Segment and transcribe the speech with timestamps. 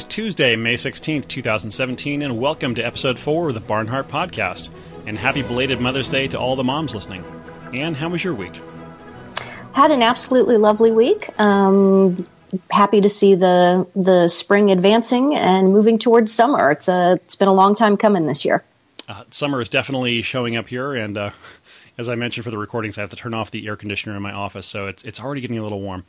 [0.00, 4.70] is Tuesday, May 16th, 2017, and welcome to episode 4 of the Barnhart Podcast.
[5.06, 7.22] And happy belated Mother's Day to all the moms listening.
[7.74, 8.58] Ann, how was your week?
[9.74, 11.28] Had an absolutely lovely week.
[11.38, 12.26] Um,
[12.70, 16.70] happy to see the the spring advancing and moving towards summer.
[16.70, 18.64] It's a it's been a long time coming this year.
[19.06, 21.30] Uh, summer is definitely showing up here, and uh,
[21.98, 24.22] as I mentioned for the recordings, I have to turn off the air conditioner in
[24.22, 26.06] my office, so it's it's already getting a little warm.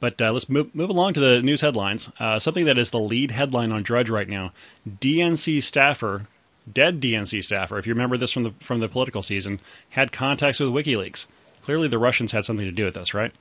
[0.00, 2.10] But uh, let's move, move along to the news headlines.
[2.18, 4.52] Uh, something that is the lead headline on Drudge right now:
[4.88, 6.26] DNC staffer,
[6.72, 9.60] dead DNC staffer, if you remember this from the from the political season,
[9.90, 11.26] had contacts with WikiLeaks.
[11.62, 13.32] Clearly, the Russians had something to do with this, right?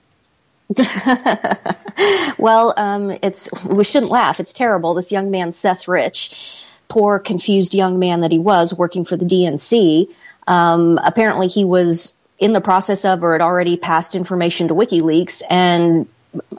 [2.38, 4.40] well, um, it's we shouldn't laugh.
[4.40, 4.94] It's terrible.
[4.94, 9.26] This young man, Seth Rich, poor confused young man that he was, working for the
[9.26, 10.10] DNC.
[10.46, 15.42] Um, apparently, he was in the process of or had already passed information to WikiLeaks,
[15.50, 16.08] and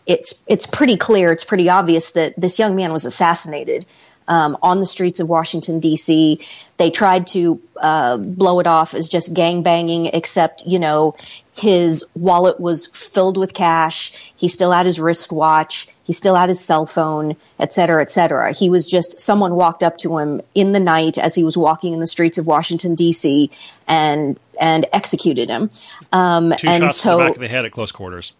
[0.06, 3.86] it's it's pretty clear, it's pretty obvious that this young man was assassinated
[4.28, 6.40] um, on the streets of Washington D.C.
[6.76, 11.16] They tried to uh, blow it off as just gang banging, except you know
[11.56, 14.12] his wallet was filled with cash.
[14.36, 15.88] He still had his wristwatch.
[16.04, 18.52] He still had his cell phone, et cetera, et cetera.
[18.52, 21.92] He was just someone walked up to him in the night as he was walking
[21.92, 23.50] in the streets of Washington D.C.
[23.86, 25.70] and and executed him.
[26.12, 28.32] Um, Two and shots so, to the back of the head at close quarters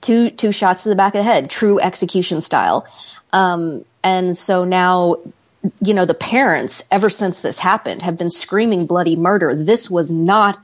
[0.00, 2.86] two two shots to the back of the head, true execution style.
[3.32, 5.16] Um, and so now,
[5.80, 9.54] you know, the parents, ever since this happened, have been screaming bloody murder.
[9.54, 10.58] This was not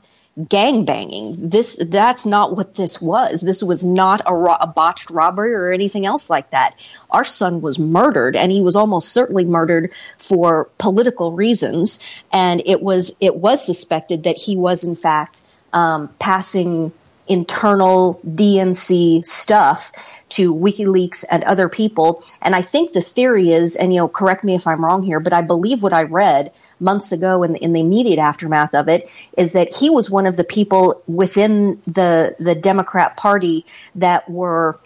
[0.49, 1.49] gang banging.
[1.49, 3.41] This that's not what this was.
[3.41, 6.75] This was not a, a, botched robbery or anything else like that.
[7.11, 11.99] Our son was murdered, and he was almost certainly murdered for political reasons.
[12.31, 16.91] And it was it was suspected that he was in fact um, passing
[17.27, 19.91] internal DNC stuff
[20.29, 22.23] to WikiLeaks and other people.
[22.41, 25.19] And I think the theory is, and you know, correct me if I'm wrong here,
[25.19, 29.09] but I believe what I read months ago in, in the immediate aftermath of it
[29.37, 33.65] is that he was one of the people within the the Democrat Party
[33.95, 34.79] that were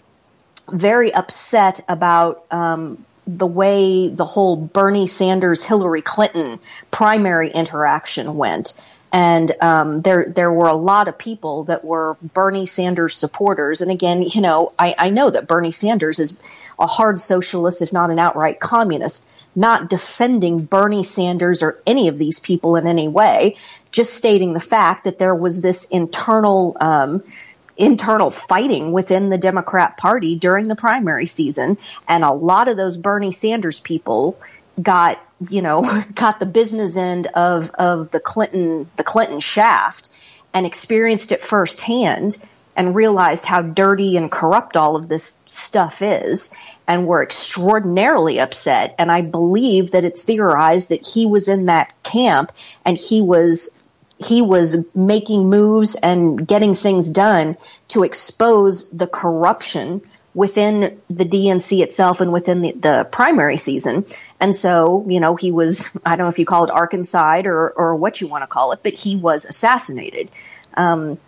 [0.70, 6.60] very upset about um, the way the whole Bernie Sanders Hillary Clinton
[6.90, 8.74] primary interaction went
[9.12, 13.80] and um, there there were a lot of people that were Bernie Sanders supporters.
[13.80, 16.38] And again, you know, I, I know that Bernie Sanders is
[16.78, 19.26] a hard socialist, if not an outright communist.
[19.56, 23.56] Not defending Bernie Sanders or any of these people in any way,
[23.90, 27.22] just stating the fact that there was this internal um,
[27.76, 32.96] internal fighting within the Democrat Party during the primary season, and a lot of those
[32.96, 34.38] Bernie Sanders people
[34.80, 35.82] got you know
[36.14, 40.10] got the business end of of the Clinton the Clinton shaft
[40.54, 42.36] and experienced it firsthand
[42.78, 46.52] and realized how dirty and corrupt all of this stuff is
[46.86, 48.94] and were extraordinarily upset.
[48.98, 52.52] And I believe that it's theorized that he was in that camp
[52.84, 53.70] and he was
[54.18, 57.56] he was making moves and getting things done
[57.88, 60.00] to expose the corruption
[60.38, 64.06] within the DNC itself and within the, the, primary season.
[64.38, 67.70] And so, you know, he was, I don't know if you call it Arkancide or,
[67.70, 70.30] or what you want to call it, but he was assassinated.
[70.74, 71.18] Um,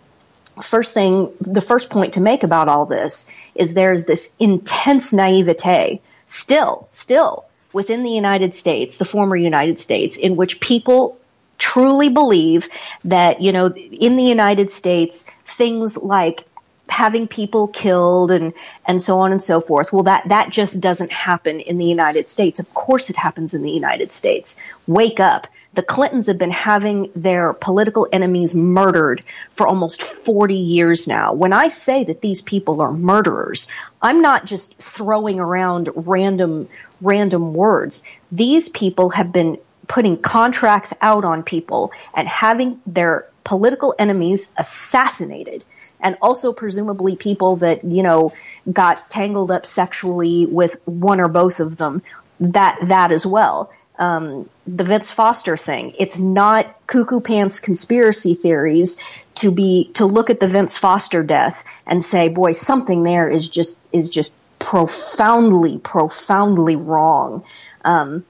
[0.63, 6.01] first thing, the first point to make about all this is there's this intense naivete
[6.25, 11.19] still, still within the United States, the former United States, in which people
[11.59, 12.69] truly believe
[13.07, 16.45] that, you know, in the United States, things like
[16.91, 18.53] having people killed and
[18.87, 19.93] and so on and so forth.
[19.93, 22.61] Well, that that just doesn't happen in the United States.
[22.61, 24.61] Of course, it happens in the United States.
[24.87, 25.47] Wake up.
[25.73, 31.33] The Clintons have been having their political enemies murdered for almost 40 years now.
[31.33, 33.69] When I say that these people are murderers,
[34.03, 36.69] I'm not just throwing around random
[37.01, 38.03] random words.
[38.33, 45.65] These people have been putting contracts out on people and having their political enemies assassinated
[46.03, 48.33] and also presumably people that, you know,
[48.71, 52.03] got tangled up sexually with one or both of them,
[52.41, 53.71] that, that as well.
[53.99, 55.95] Um, the Vince Foster thing.
[55.99, 58.99] It's not cuckoo pants conspiracy theories
[59.37, 63.49] to be, to look at the Vince Foster death and say, boy, something there is
[63.49, 67.45] just, is just profoundly, profoundly wrong.
[67.85, 68.25] Um,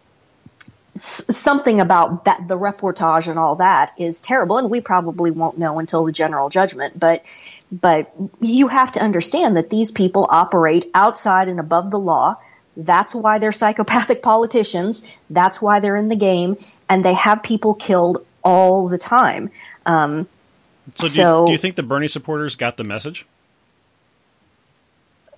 [0.96, 5.78] something about that the reportage and all that is terrible and we probably won't know
[5.78, 7.22] until the general judgment but
[7.72, 12.36] but you have to understand that these people operate outside and above the law.
[12.76, 15.08] That's why they're psychopathic politicians.
[15.28, 16.56] That's why they're in the game,
[16.88, 19.50] and they have people killed all the time.
[19.86, 20.28] Um,
[20.94, 23.26] so, do, so you, do, you, think the Bernie supporters got the message?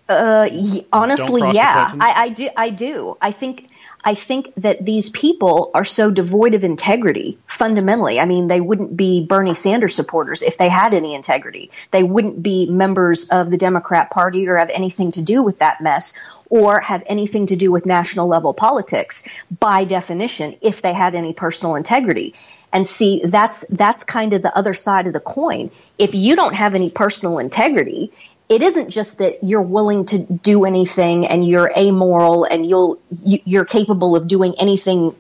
[0.09, 0.49] Uh,
[0.93, 2.49] honestly, yeah, I, I do.
[2.57, 3.17] I do.
[3.21, 3.69] I think.
[4.05, 8.19] I think that these people are so devoid of integrity fundamentally.
[8.19, 11.71] I mean, they wouldn't be Bernie Sanders supporters if they had any integrity.
[11.93, 15.81] They wouldn't be members of the Democrat Party or have anything to do with that
[15.81, 16.15] mess
[16.51, 19.27] or have anything to do with national level politics
[19.61, 22.35] by definition if they had any personal integrity.
[22.73, 25.71] And see, that's, that's kind of the other side of the coin.
[25.99, 28.13] If you don't have any personal integrity
[28.49, 33.65] it isn't just that you're willing to do anything and you're amoral and you'll you're
[33.65, 35.15] capable of doing anything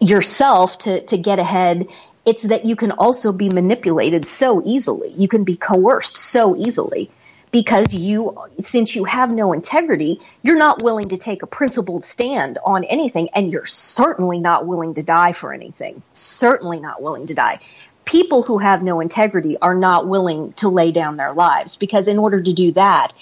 [0.00, 1.88] yourself to to get ahead.
[2.26, 5.10] It's that you can also be manipulated so easily.
[5.10, 7.10] You can be coerced so easily
[7.50, 12.58] because you since you have no integrity you're not willing to take a principled stand
[12.62, 16.02] on anything and you're certainly not willing to die for anything.
[16.12, 17.60] Certainly not willing to die
[18.08, 22.18] people who have no integrity are not willing to lay down their lives because in
[22.18, 23.12] order to do that,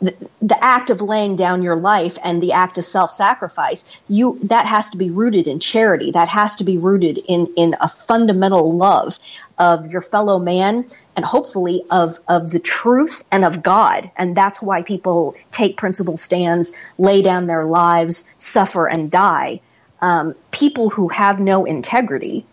[0.00, 4.64] the, the act of laying down your life and the act of self-sacrifice, you, that
[4.64, 6.12] has to be rooted in charity.
[6.12, 9.18] That has to be rooted in, in a fundamental love
[9.58, 14.10] of your fellow man and hopefully of, of the truth and of God.
[14.16, 19.60] And that's why people take principled stands, lay down their lives, suffer and die.
[20.00, 22.46] Um, people who have no integrity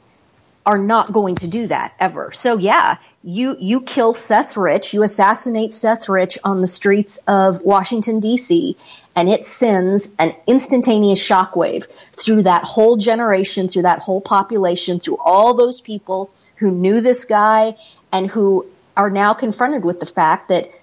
[0.68, 2.30] are not going to do that ever.
[2.34, 7.64] So yeah, you, you kill Seth Rich, you assassinate Seth Rich on the streets of
[7.64, 8.75] Washington DC,
[9.16, 11.88] and it sends an instantaneous shockwave
[12.19, 17.24] through that whole generation, through that whole population, through all those people who knew this
[17.24, 17.78] guy
[18.12, 18.66] and who
[18.98, 20.75] are now confronted with the fact that,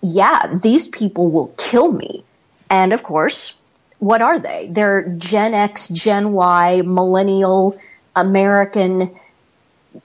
[0.00, 2.24] yeah, these people will kill me.
[2.68, 3.54] And of course,
[4.00, 4.68] what are they?
[4.68, 7.78] They're Gen X, Gen Y, millennial,
[8.16, 9.14] American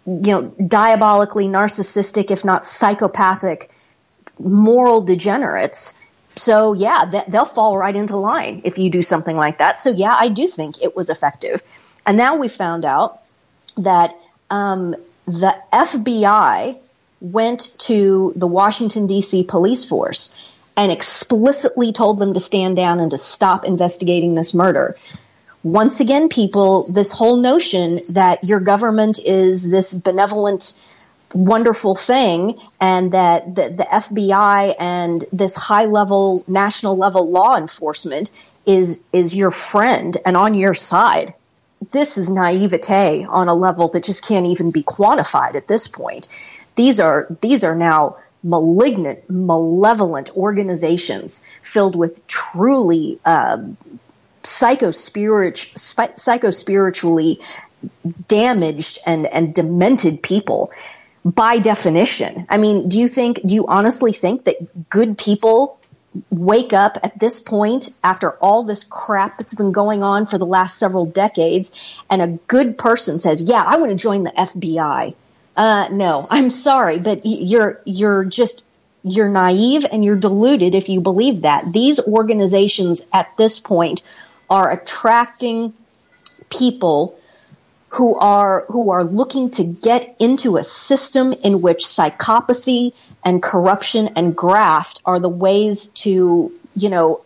[0.06, 3.72] you know, diabolically narcissistic, if not psychopathic,
[4.40, 6.00] moral degenerates.
[6.36, 9.78] So yeah, they'll fall right into line if you do something like that.
[9.78, 11.62] So yeah, I do think it was effective.
[12.06, 13.30] And now we found out
[13.78, 14.14] that
[14.50, 14.96] um,
[15.26, 16.76] the FBI
[17.22, 19.44] went to the Washington D.C.
[19.44, 20.34] police force
[20.76, 24.96] and explicitly told them to stand down and to stop investigating this murder
[25.64, 30.74] once again, people, this whole notion that your government is this benevolent,
[31.34, 38.30] wonderful thing and that the, the FBI and this high level, national level law enforcement
[38.66, 41.34] is, is your friend and on your side.
[41.92, 46.28] This is naivete on a level that just can't even be quantified at this point.
[46.76, 53.78] These are, these are now malignant, malevolent organizations filled with truly um,
[54.44, 54.92] psycho
[56.52, 57.40] spiritually
[58.28, 60.72] damaged and, and demented people
[61.26, 62.46] by definition.
[62.50, 65.80] I mean, do you think, do you honestly think that good people
[66.30, 70.46] wake up at this point after all this crap that's been going on for the
[70.46, 71.72] last several decades
[72.10, 75.16] and a good person says, yeah, I want to join the FBI.
[75.56, 78.64] Uh, no, I'm sorry, but you're, you're just,
[79.02, 81.72] you're naive and you're deluded if you believe that.
[81.72, 84.02] These organizations at this point
[84.54, 85.74] are attracting
[86.52, 87.18] people
[87.90, 92.94] who are who are looking to get into a system in which psychopathy
[93.26, 97.20] and corruption and graft are the ways to you know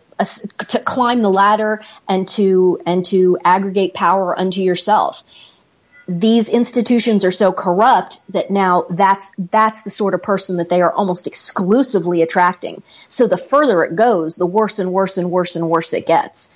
[0.70, 5.22] to climb the ladder and to and to aggregate power unto yourself.
[6.08, 10.80] These institutions are so corrupt that now that's that's the sort of person that they
[10.80, 12.82] are almost exclusively attracting.
[13.08, 16.54] So the further it goes the worse and worse and worse and worse it gets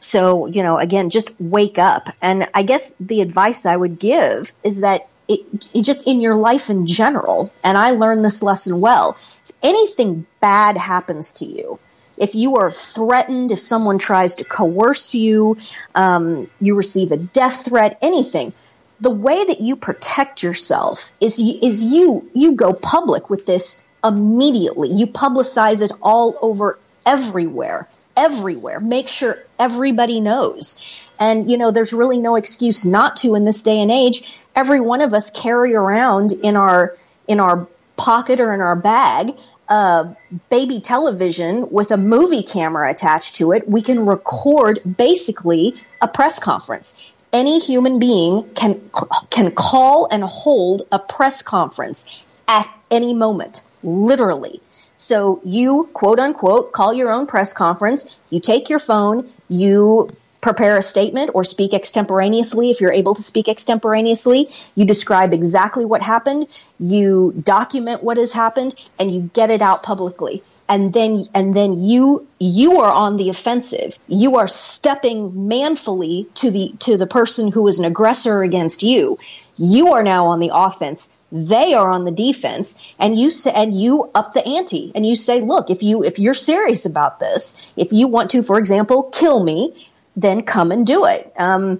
[0.00, 2.08] so, you know, again, just wake up.
[2.20, 5.40] And I guess the advice I would give is that it,
[5.72, 9.16] it just in your life in general, and I learned this lesson well,
[9.46, 11.78] if anything bad happens to you,
[12.18, 15.58] if you are threatened, if someone tries to coerce you,
[15.94, 18.52] um, you receive a death threat, anything,
[19.00, 24.88] the way that you protect yourself is is you you go public with this immediately.
[24.88, 28.80] You publicize it all over everywhere, everywhere.
[28.80, 31.08] Make sure everybody knows.
[31.18, 34.22] And, you know, there's really no excuse not to in this day and age.
[34.54, 36.96] Every one of us carry around in our,
[37.28, 37.66] in our
[37.96, 39.34] pocket or in our bag
[39.70, 40.16] a
[40.50, 43.68] baby television with a movie camera attached to it.
[43.68, 47.00] We can record basically a press conference.
[47.32, 48.90] Any human being can,
[49.30, 54.60] can call and hold a press conference at any moment, literally.
[55.00, 60.08] So you quote unquote call your own press conference, you take your phone, you
[60.42, 64.46] prepare a statement or speak extemporaneously if you're able to speak extemporaneously.
[64.74, 66.46] You describe exactly what happened,
[66.78, 70.42] you document what has happened, and you get it out publicly.
[70.68, 73.98] And then and then you you are on the offensive.
[74.06, 79.18] You are stepping manfully to the to the person who is an aggressor against you.
[79.62, 81.10] You are now on the offense.
[81.30, 85.16] They are on the defense, and you say, and you up the ante, and you
[85.16, 89.02] say, look, if you if you're serious about this, if you want to, for example,
[89.02, 89.86] kill me,
[90.16, 91.30] then come and do it.
[91.36, 91.78] Um,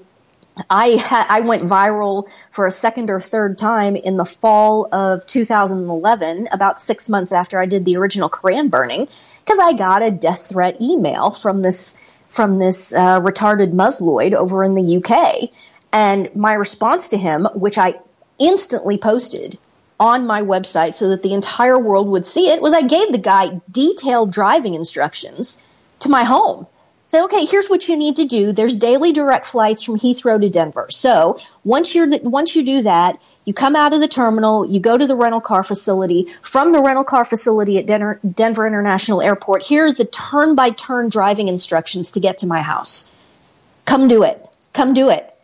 [0.69, 5.25] I ha- I went viral for a second or third time in the fall of
[5.27, 9.09] 2011, about six months after I did the original Koran burning,
[9.43, 11.97] because I got a death threat email from this
[12.29, 15.51] from this uh, retarded Musloid over in the UK
[15.93, 17.95] and my response to him, which I
[18.39, 19.59] instantly posted
[19.99, 23.19] on my website so that the entire world would see it, was I gave the
[23.19, 25.59] guy detailed driving instructions
[26.01, 26.67] to my home.
[27.09, 28.53] Say, okay, here's what you need to do.
[28.53, 30.87] There's daily direct flights from Heathrow to Denver.
[30.91, 34.97] So once you're once you do that, you come out of the terminal, you go
[34.97, 36.33] to the rental car facility.
[36.43, 41.11] From the rental car facility at Denver, Denver International Airport, here's the turn by turn
[41.11, 43.11] driving instructions to get to my house.
[43.87, 44.47] Come do it.
[44.73, 45.37] Come do it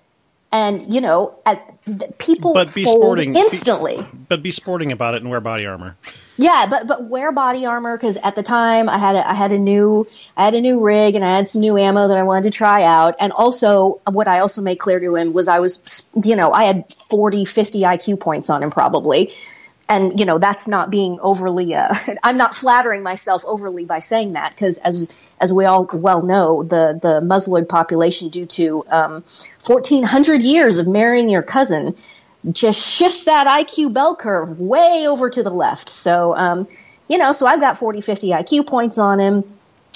[0.52, 3.96] and you know, at, people but be sporting instantly.
[3.96, 5.96] Be, but be sporting about it and wear body armor.
[6.38, 9.52] Yeah, but but wear body armor because at the time I had a, I had
[9.52, 10.04] a new
[10.36, 12.50] I had a new rig and I had some new ammo that I wanted to
[12.50, 16.36] try out, and also what I also made clear to him was I was you
[16.36, 19.34] know I had 40, 50 IQ points on him probably,
[19.88, 24.32] and you know that's not being overly uh, I'm not flattering myself overly by saying
[24.32, 25.08] that because as
[25.40, 29.24] as we all well know, the, the Muslim population, due to um,
[29.66, 31.94] 1,400 years of marrying your cousin,
[32.50, 35.88] just shifts that IQ bell curve way over to the left.
[35.88, 36.68] So, um,
[37.08, 39.44] you know, so I've got 40, 50 IQ points on him.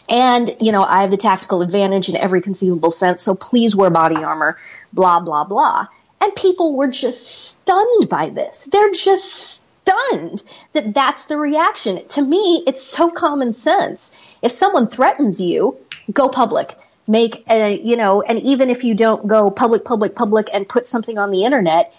[0.08, 3.22] And, you know, I have the tactical advantage in every conceivable sense.
[3.22, 4.58] So please wear body armor,
[4.92, 5.86] blah, blah, blah.
[6.20, 8.64] And people were just stunned by this.
[8.64, 9.59] They're just
[9.90, 10.42] stunned
[10.72, 12.06] that that's the reaction.
[12.08, 14.16] To me, it's so common sense.
[14.42, 15.76] If someone threatens you,
[16.12, 16.74] go public.
[17.06, 20.86] Make a, you know, and even if you don't go public, public, public and put
[20.86, 21.92] something on the internet,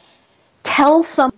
[0.63, 1.33] tell some,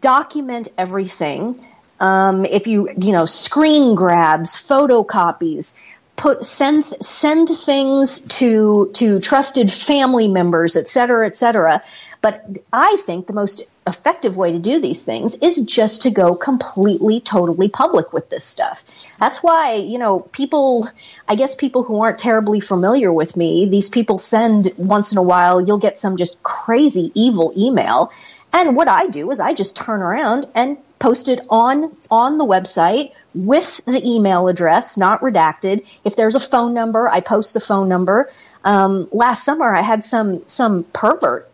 [0.00, 1.66] document everything.
[1.98, 5.74] Um, if you, you know, screen grabs, photocopies,
[6.16, 11.82] put send send things to to trusted family members, et cetera, et cetera.
[12.22, 16.34] But I think the most effective way to do these things is just to go
[16.34, 18.82] completely, totally public with this stuff.
[19.18, 20.88] That's why, you know, people,
[21.26, 25.22] I guess people who aren't terribly familiar with me, these people send once in a
[25.22, 28.12] while, you'll get some just crazy evil email.
[28.52, 32.44] And what I do is I just turn around and post it on, on the
[32.44, 35.86] website with the email address, not redacted.
[36.04, 38.30] If there's a phone number, I post the phone number.
[38.64, 41.50] Um, last summer, I had some some pervert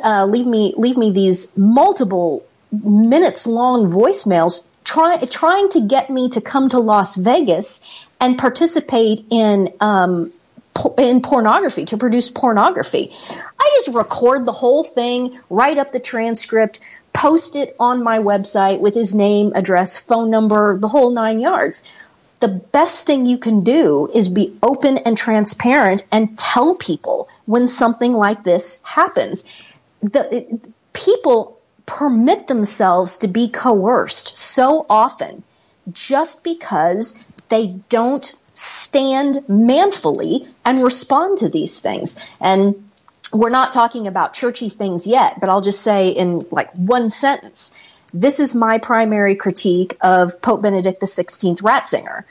[0.00, 6.28] uh, leave me leave me these multiple minutes long voicemails try, trying to get me
[6.30, 7.80] to come to Las Vegas
[8.20, 10.30] and participate in um,
[10.98, 13.10] in pornography to produce pornography.
[13.58, 16.80] I just record the whole thing, write up the transcript,
[17.12, 21.82] post it on my website with his name, address, phone number, the whole nine yards.
[22.40, 27.68] The best thing you can do is be open and transparent and tell people when
[27.68, 29.44] something like this happens
[30.02, 30.60] the
[30.92, 35.42] people permit themselves to be coerced so often
[35.90, 37.14] just because
[37.48, 42.20] they don't stand manfully and respond to these things.
[42.40, 42.88] And
[43.32, 47.74] we're not talking about churchy things yet, but I'll just say in like one sentence,
[48.12, 52.24] this is my primary critique of Pope Benedict XVI Ratzinger.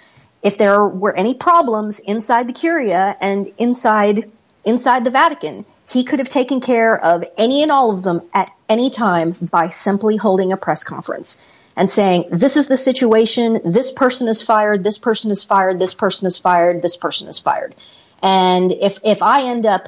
[0.43, 4.31] If there were any problems inside the Curia and inside
[4.63, 8.49] inside the Vatican, he could have taken care of any and all of them at
[8.69, 13.91] any time by simply holding a press conference and saying, this is the situation, this
[13.91, 17.75] person is fired, this person is fired, this person is fired, this person is fired.
[18.21, 19.87] And if, if I end up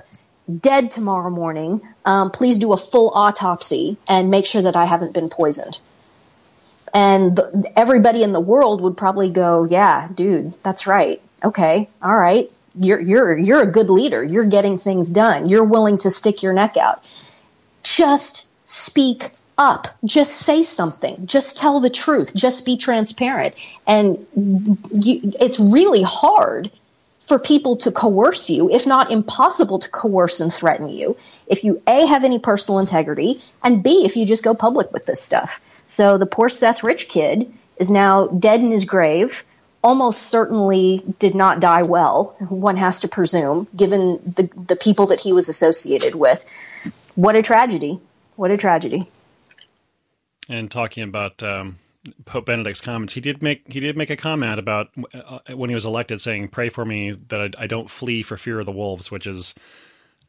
[0.60, 5.14] dead tomorrow morning, um, please do a full autopsy and make sure that I haven't
[5.14, 5.78] been poisoned.
[6.94, 7.40] And
[7.76, 11.22] everybody in the world would probably go, yeah, dude, that's right.
[11.44, 11.90] Okay.
[12.02, 14.24] All right you're you're you're a good leader.
[14.24, 15.48] You're getting things done.
[15.48, 17.04] You're willing to stick your neck out.
[17.84, 19.88] Just speak up.
[20.04, 21.28] Just say something.
[21.28, 22.34] Just tell the truth.
[22.34, 23.56] Just be transparent.
[23.86, 26.72] And you, it's really hard
[27.28, 31.16] for people to coerce you, if not impossible to coerce and threaten you,
[31.48, 35.06] if you A, have any personal integrity, and B, if you just go public with
[35.06, 35.62] this stuff.
[35.88, 39.44] So the poor Seth Rich kid is now dead in his grave
[39.84, 45.20] almost certainly did not die well, one has to presume, given the, the people that
[45.20, 46.46] he was associated with.
[47.16, 48.00] What a tragedy.
[48.36, 49.10] What a tragedy.
[50.50, 51.78] And talking about um,
[52.26, 55.74] Pope Benedict's comments, he did make he did make a comment about uh, when he
[55.74, 58.72] was elected, saying, "Pray for me that I, I, don't flee for fear of the
[58.72, 59.54] wolves," which is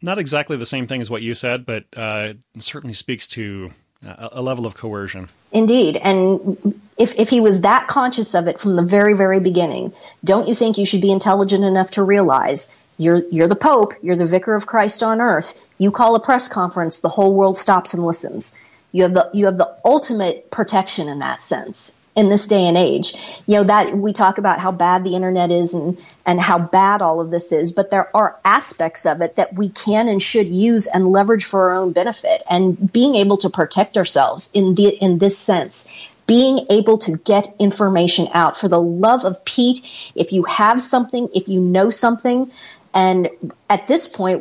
[0.00, 3.70] not exactly the same thing as what you said, but uh, certainly speaks to
[4.06, 5.28] a level of coercion.
[5.52, 5.96] Indeed.
[5.96, 9.92] And if, if he was that conscious of it from the very, very beginning,
[10.22, 14.16] don't you think you should be intelligent enough to realize you're, you're the Pope, you're
[14.16, 15.60] the vicar of Christ on earth.
[15.78, 18.54] You call a press conference, the whole world stops and listens.
[18.92, 22.76] You have the, you have the ultimate protection in that sense in this day and
[22.76, 23.14] age.
[23.46, 27.02] You know, that we talk about how bad the internet is and, and how bad
[27.02, 30.48] all of this is, but there are aspects of it that we can and should
[30.48, 34.88] use and leverage for our own benefit and being able to protect ourselves in the,
[34.88, 35.88] in this sense.
[36.26, 39.84] Being able to get information out for the love of Pete.
[40.14, 42.50] If you have something, if you know something,
[42.94, 43.28] and
[43.68, 44.40] at this point,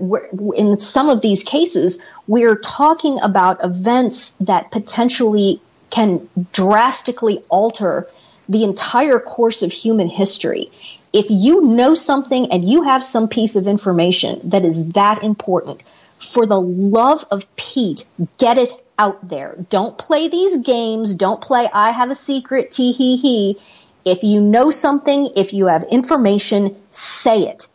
[0.56, 5.60] in some of these cases, we're talking about events that potentially
[5.94, 8.08] can drastically alter
[8.50, 10.72] the entire course of human history.
[11.14, 15.84] If you know something and you have some piece of information that is that important,
[15.84, 18.10] for the love of Pete,
[18.40, 19.56] get it out there.
[19.70, 21.14] Don't play these games.
[21.14, 23.58] Don't play I have a secret, tee hee hee.
[24.04, 27.68] If you know something, if you have information, say it.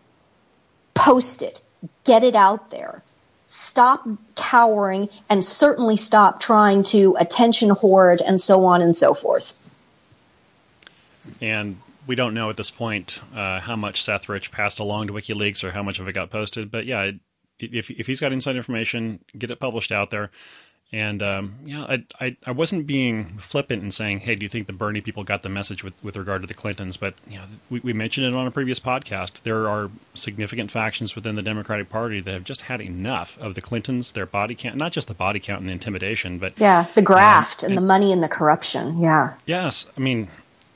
[0.94, 1.60] Post it.
[2.02, 3.04] Get it out there
[3.48, 9.54] stop cowering and certainly stop trying to attention hoard and so on and so forth.
[11.40, 15.14] And we don't know at this point uh, how much Seth Rich passed along to
[15.14, 16.70] WikiLeaks or how much of it got posted.
[16.70, 17.12] But yeah,
[17.58, 20.30] if if he's got inside information, get it published out there.
[20.90, 24.66] And um, yeah, I, I, I wasn't being flippant in saying, hey, do you think
[24.66, 26.96] the Bernie people got the message with, with regard to the Clintons?
[26.96, 29.42] But you know, we, we mentioned it on a previous podcast.
[29.42, 33.60] There are significant factions within the Democratic Party that have just had enough of the
[33.60, 37.02] Clintons, their body count, not just the body count and the intimidation, but yeah, the
[37.02, 38.98] graft um, and, and, the money and the corruption.
[38.98, 39.34] Yeah.
[39.44, 40.30] Yes, I mean,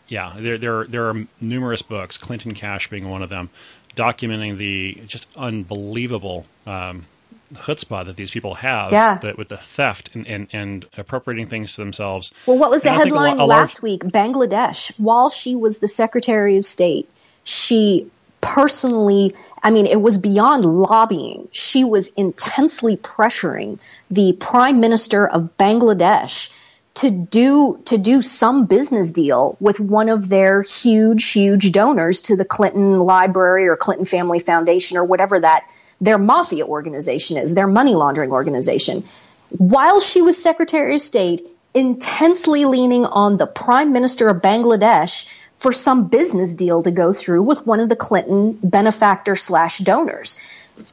[0.09, 3.49] yeah, there there are, there are numerous books, Clinton Cash being one of them,
[3.97, 6.45] documenting the just unbelievable.
[6.67, 7.07] Um,
[7.55, 9.19] chutzpah that these people have yeah.
[9.19, 12.33] that with the theft and, and, and appropriating things to themselves.
[12.47, 14.03] Well, what was the and headline last week?
[14.03, 17.09] Bangladesh, while she was the Secretary of State,
[17.45, 18.11] she
[18.41, 21.49] personally, I mean, it was beyond lobbying.
[21.53, 23.79] She was intensely pressuring
[24.11, 26.51] the Prime Minister of Bangladesh
[26.95, 32.37] to do to do some business deal with one of their huge huge donors to
[32.37, 35.65] the Clinton Library or Clinton Family Foundation or whatever that
[36.03, 39.05] their mafia organization is, their money laundering organization.
[39.51, 45.27] While she was Secretary of State, intensely leaning on the Prime Minister of Bangladesh
[45.61, 50.37] for some business deal to go through with one of the Clinton benefactor slash donors.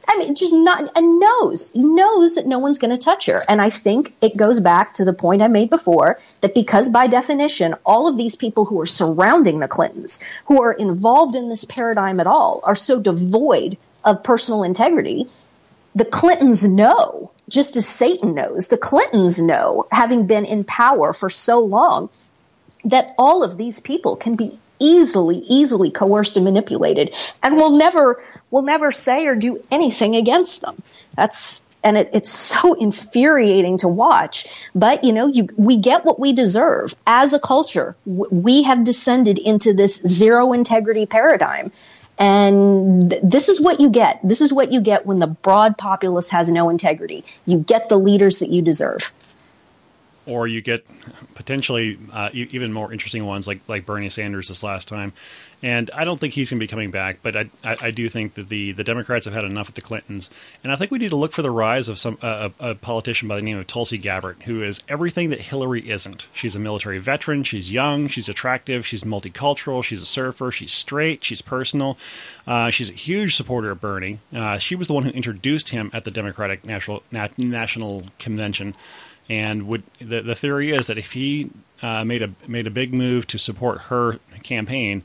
[0.06, 3.40] I mean, just not, and knows, knows that no one's going to touch her.
[3.48, 7.08] And I think it goes back to the point I made before that because by
[7.08, 11.64] definition, all of these people who are surrounding the Clintons, who are involved in this
[11.64, 15.26] paradigm at all, are so devoid of personal integrity,
[15.94, 21.30] the Clintons know, just as Satan knows, the Clintons know, having been in power for
[21.30, 22.10] so long,
[22.84, 28.22] that all of these people can be easily, easily coerced and manipulated and will never,
[28.50, 30.82] will never say or do anything against them.
[31.16, 34.46] That's, and it, it's so infuriating to watch.
[34.74, 37.96] But you know, you, we get what we deserve as a culture.
[38.06, 41.72] We have descended into this zero integrity paradigm
[42.20, 44.20] and th- this is what you get.
[44.22, 47.24] This is what you get when the broad populace has no integrity.
[47.46, 49.10] You get the leaders that you deserve.
[50.26, 50.84] Or you get
[51.34, 55.12] potentially uh, even more interesting ones like like Bernie Sanders this last time,
[55.62, 57.18] and I don't think he's going to be coming back.
[57.22, 59.80] But I, I, I, do think that the, the Democrats have had enough with the
[59.82, 60.30] Clintons,
[60.62, 62.74] and I think we need to look for the rise of some uh, a, a
[62.74, 66.26] politician by the name of Tulsi Gabbard, who is everything that Hillary isn't.
[66.32, 67.44] She's a military veteran.
[67.44, 68.08] She's young.
[68.08, 68.86] She's attractive.
[68.86, 69.84] She's multicultural.
[69.84, 70.50] She's a surfer.
[70.50, 71.24] She's straight.
[71.24, 71.98] She's personal.
[72.46, 74.18] Uh, she's a huge supporter of Bernie.
[74.34, 78.74] Uh, she was the one who introduced him at the Democratic National National Convention.
[79.30, 81.50] And would the, the theory is that if he
[81.82, 85.04] uh, made a made a big move to support her campaign,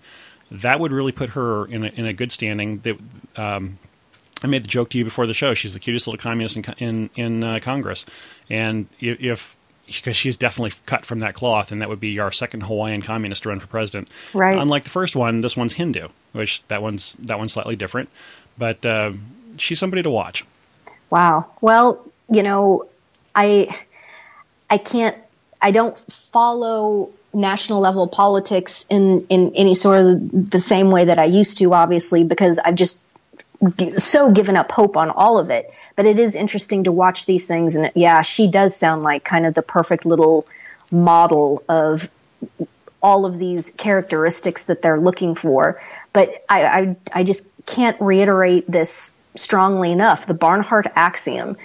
[0.50, 2.80] that would really put her in a, in a good standing.
[2.80, 2.98] That
[3.36, 3.78] um,
[4.42, 5.54] I made the joke to you before the show.
[5.54, 8.08] She's the cutest little communist in in, in uh, Congress,
[8.50, 12.62] and if because she's definitely cut from that cloth, and that would be our second
[12.62, 14.08] Hawaiian communist to run for president.
[14.34, 14.58] Right.
[14.58, 18.10] Unlike the first one, this one's Hindu, which that one's that one's slightly different,
[18.58, 19.12] but uh,
[19.58, 20.44] she's somebody to watch.
[21.12, 21.46] Wow.
[21.62, 22.88] Well, you know,
[23.36, 23.68] I
[24.70, 25.16] I can't
[25.62, 31.20] I don't follow national level politics in, in any sort of the same way that
[31.20, 33.00] I used to, obviously, because I've just
[33.98, 35.72] so given up hope on all of it.
[35.96, 37.76] But it is interesting to watch these things.
[37.76, 40.48] And yeah, she does sound like kind of the perfect little
[40.92, 42.10] model of
[43.02, 45.82] all of these characteristics that they're looking for.
[46.14, 50.26] But I, I, I just can't reiterate this strongly enough.
[50.26, 51.58] The Barnhart axiom,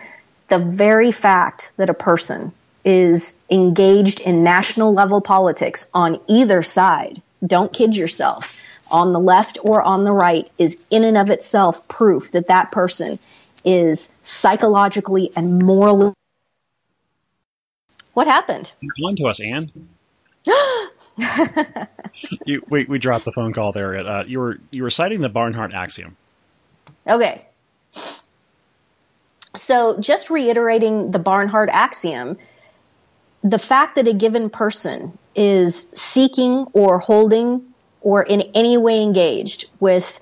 [0.48, 2.52] the very fact that a person
[2.84, 8.56] is engaged in national level politics on either side, don't kid yourself,
[8.90, 12.72] on the left or on the right, is in and of itself proof that that
[12.72, 13.18] person
[13.64, 16.12] is psychologically and morally.
[18.14, 18.72] What happened?
[19.04, 19.70] On to us, Ann.
[22.46, 23.96] you, we, we dropped the phone call there.
[23.96, 26.16] Uh, you were you were citing the Barnhart axiom.
[27.06, 27.44] Okay.
[29.54, 32.38] So just reiterating the Barnhart axiom,
[33.42, 37.62] the fact that a given person is seeking or holding
[38.00, 40.20] or in any way engaged with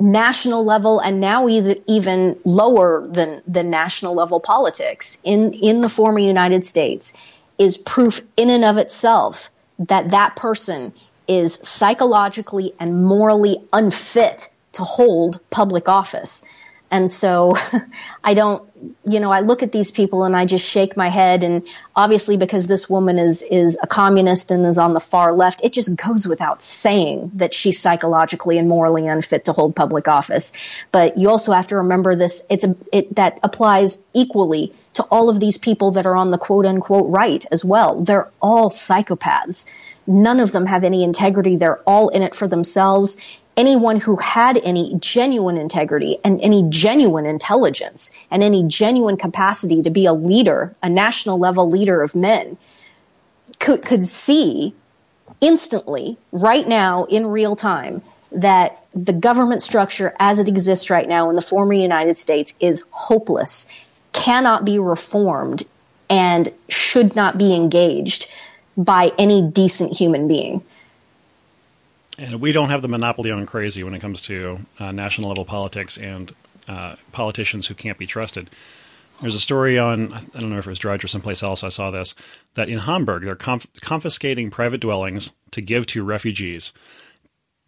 [0.00, 6.20] national level and now even lower than the national level politics in, in the former
[6.20, 7.14] United States
[7.58, 10.92] is proof in and of itself that that person
[11.26, 16.44] is psychologically and morally unfit to hold public office.
[16.90, 17.56] And so
[18.24, 18.68] I don't,
[19.04, 21.44] you know, I look at these people and I just shake my head.
[21.44, 25.62] And obviously because this woman is, is a communist and is on the far left,
[25.62, 30.52] it just goes without saying that she's psychologically and morally unfit to hold public office.
[30.92, 35.28] But you also have to remember this, it's a, it, that applies equally to all
[35.28, 38.02] of these people that are on the quote unquote right as well.
[38.02, 39.66] They're all psychopaths.
[40.06, 41.56] None of them have any integrity.
[41.56, 43.18] They're all in it for themselves
[43.58, 49.90] anyone who had any genuine integrity and any genuine intelligence and any genuine capacity to
[49.90, 52.56] be a leader, a national level leader of men,
[53.58, 54.74] could, could see
[55.40, 61.28] instantly, right now, in real time, that the government structure as it exists right now
[61.28, 63.68] in the former United States is hopeless,
[64.12, 65.64] cannot be reformed,
[66.08, 68.30] and should not be engaged
[68.76, 70.62] by any decent human being.
[72.18, 75.44] And we don't have the monopoly on crazy when it comes to uh, national level
[75.44, 76.34] politics and
[76.66, 78.50] uh, politicians who can't be trusted.
[79.22, 81.70] There's a story on, I don't know if it was Drudge or someplace else, I
[81.70, 82.16] saw this,
[82.54, 86.72] that in Hamburg they're conf- confiscating private dwellings to give to refugees.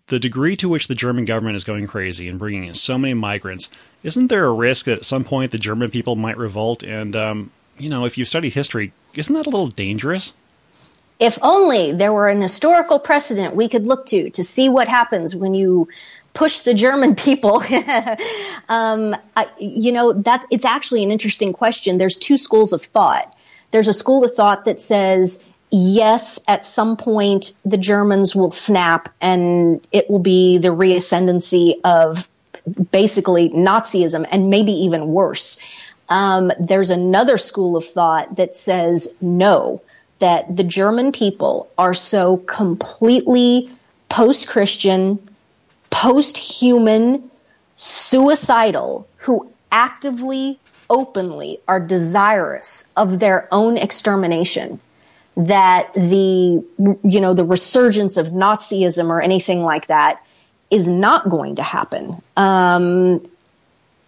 [0.08, 3.14] The degree to which the German government is going crazy and bringing in so many
[3.14, 3.68] migrants,
[4.02, 6.82] isn't there a risk that at some point the German people might revolt?
[6.82, 10.32] And, um, you know, if you study history, isn't that a little dangerous?
[11.20, 15.36] If only there were an historical precedent we could look to to see what happens
[15.36, 15.88] when you
[16.32, 17.62] push the German people.
[18.68, 21.98] um, I, you know, that it's actually an interesting question.
[21.98, 23.36] There's two schools of thought.
[23.70, 29.14] There's a school of thought that says, yes, at some point the Germans will snap
[29.20, 32.28] and it will be the reascendancy of
[32.90, 35.60] basically Nazism and maybe even worse.
[36.08, 39.82] Um, there's another school of thought that says no
[40.20, 43.70] that the German people are so completely
[44.08, 45.18] post-Christian,
[45.90, 47.30] post-human,
[47.76, 54.80] suicidal, who actively, openly are desirous of their own extermination
[55.36, 56.64] that the,
[57.04, 60.22] you know, the resurgence of Nazism or anything like that
[60.70, 62.20] is not going to happen.
[62.36, 63.26] Um,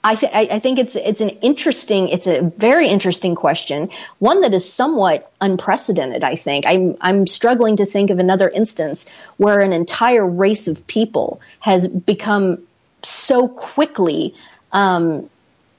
[0.04, 4.52] I, th- I, think it's it's an interesting, it's a very interesting question, one that
[4.52, 6.24] is somewhat unprecedented.
[6.24, 10.88] I think I'm I'm struggling to think of another instance where an entire race of
[10.88, 12.64] people has become
[13.02, 14.34] so quickly,
[14.72, 15.30] um,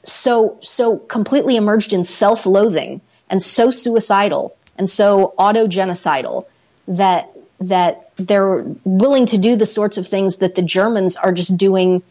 [0.04, 6.46] so so completely emerged in self-loathing and so suicidal and so auto-genocidal
[6.88, 11.58] that that they're willing to do the sorts of things that the Germans are just
[11.58, 12.04] doing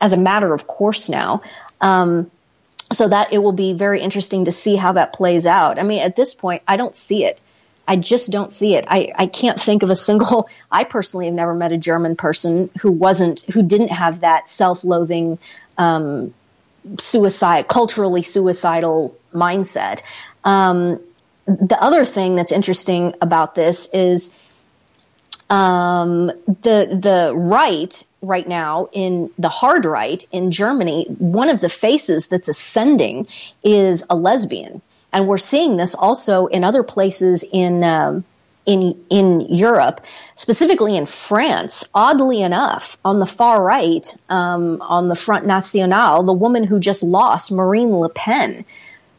[0.00, 1.42] as a matter of course now.
[1.80, 2.30] Um,
[2.92, 5.78] so that it will be very interesting to see how that plays out.
[5.78, 7.38] I mean, at this point, I don't see it.
[7.86, 8.84] I just don't see it.
[8.88, 12.70] I, I can't think of a single, I personally have never met a German person
[12.80, 15.38] who wasn't, who didn't have that self-loathing,
[15.78, 16.34] um,
[16.98, 20.02] suicide, culturally suicidal mindset.
[20.44, 21.00] Um,
[21.46, 24.32] the other thing that's interesting about this is
[25.48, 31.68] um, the the right right now in the hard right in Germany, one of the
[31.68, 33.28] faces that's ascending
[33.62, 37.84] is a lesbian, and we're seeing this also in other places in.
[37.84, 38.24] Um,
[38.66, 40.02] in in Europe,
[40.34, 46.32] specifically in France, oddly enough, on the far right, um, on the Front National, the
[46.32, 48.66] woman who just lost, Marine Le Pen,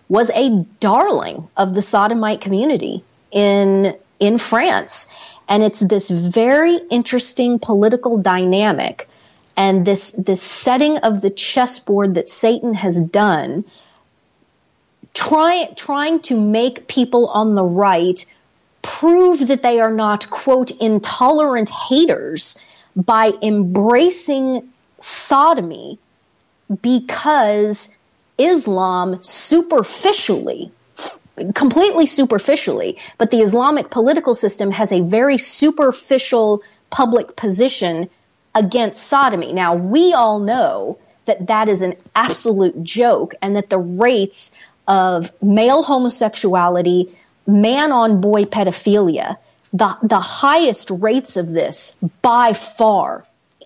[0.08, 5.08] was a darling of the sodomite community in in France.
[5.52, 9.10] And it's this very interesting political dynamic
[9.58, 13.66] and this, this setting of the chessboard that Satan has done,
[15.14, 18.26] try, trying to make people on the right
[18.82, 22.58] prove that they are not, quote, intolerant haters
[22.96, 26.00] by embracing sodomy
[26.82, 27.94] because
[28.38, 30.72] Islam superficially,
[31.56, 38.10] completely superficially, but the Islamic political system has a very superficial public position
[38.54, 39.54] against sodomy.
[39.54, 44.56] Now, we all know that that is an absolute joke and that the rates
[44.88, 47.16] of male homosexuality,
[47.48, 49.38] man on boy pedophilia,
[49.74, 53.26] the, the highest rates of this by far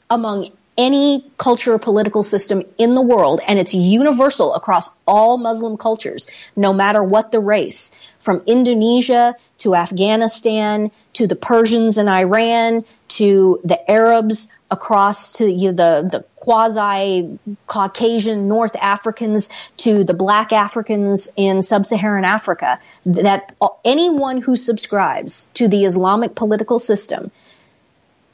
[0.09, 5.77] among any culture or political system in the world, and it's universal across all Muslim
[5.77, 12.83] cultures, no matter what the race, from Indonesia to Afghanistan to the Persians in Iran
[13.07, 20.13] to the Arabs across to you know, the, the quasi Caucasian North Africans to the
[20.13, 27.31] black Africans in sub-Saharan Africa, that anyone who subscribes to the Islamic political system,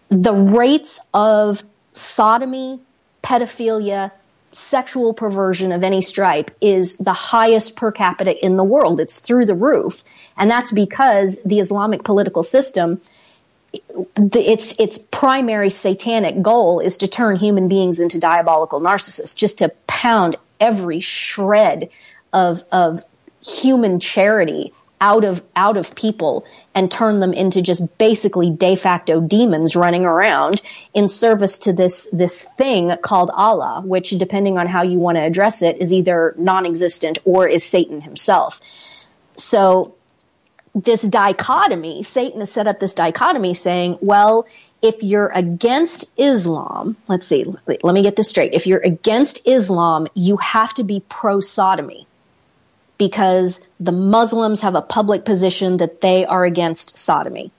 [0.09, 2.79] the rates of sodomy,
[3.23, 4.11] pedophilia,
[4.51, 8.99] sexual perversion of any stripe is the highest per capita in the world.
[8.99, 10.03] It's through the roof.
[10.35, 13.01] And that's because the Islamic political system,
[13.73, 19.69] its, its primary satanic goal is to turn human beings into diabolical narcissists, just to
[19.87, 21.89] pound every shred
[22.33, 23.03] of, of
[23.41, 29.19] human charity out of out of people and turn them into just basically de facto
[29.19, 30.61] demons running around
[30.93, 35.21] in service to this this thing called Allah, which depending on how you want to
[35.21, 38.61] address it is either non-existent or is Satan himself.
[39.35, 39.95] So
[40.75, 44.45] this dichotomy, Satan has set up this dichotomy saying, well,
[44.81, 48.53] if you're against Islam, let's see, let me get this straight.
[48.53, 52.07] If you're against Islam, you have to be pro sodomy
[53.01, 57.49] because the Muslims have a public position that they are against sodomy.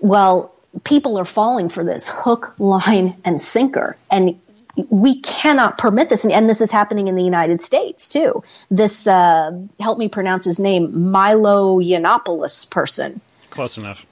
[0.00, 3.96] Well, people are falling for this hook, line, and sinker.
[4.10, 4.40] And
[4.88, 6.24] we cannot permit this.
[6.24, 8.42] And this is happening in the United States too.
[8.72, 13.20] This, uh, help me pronounce his name, Milo Yiannopoulos person.
[13.50, 14.04] Close enough.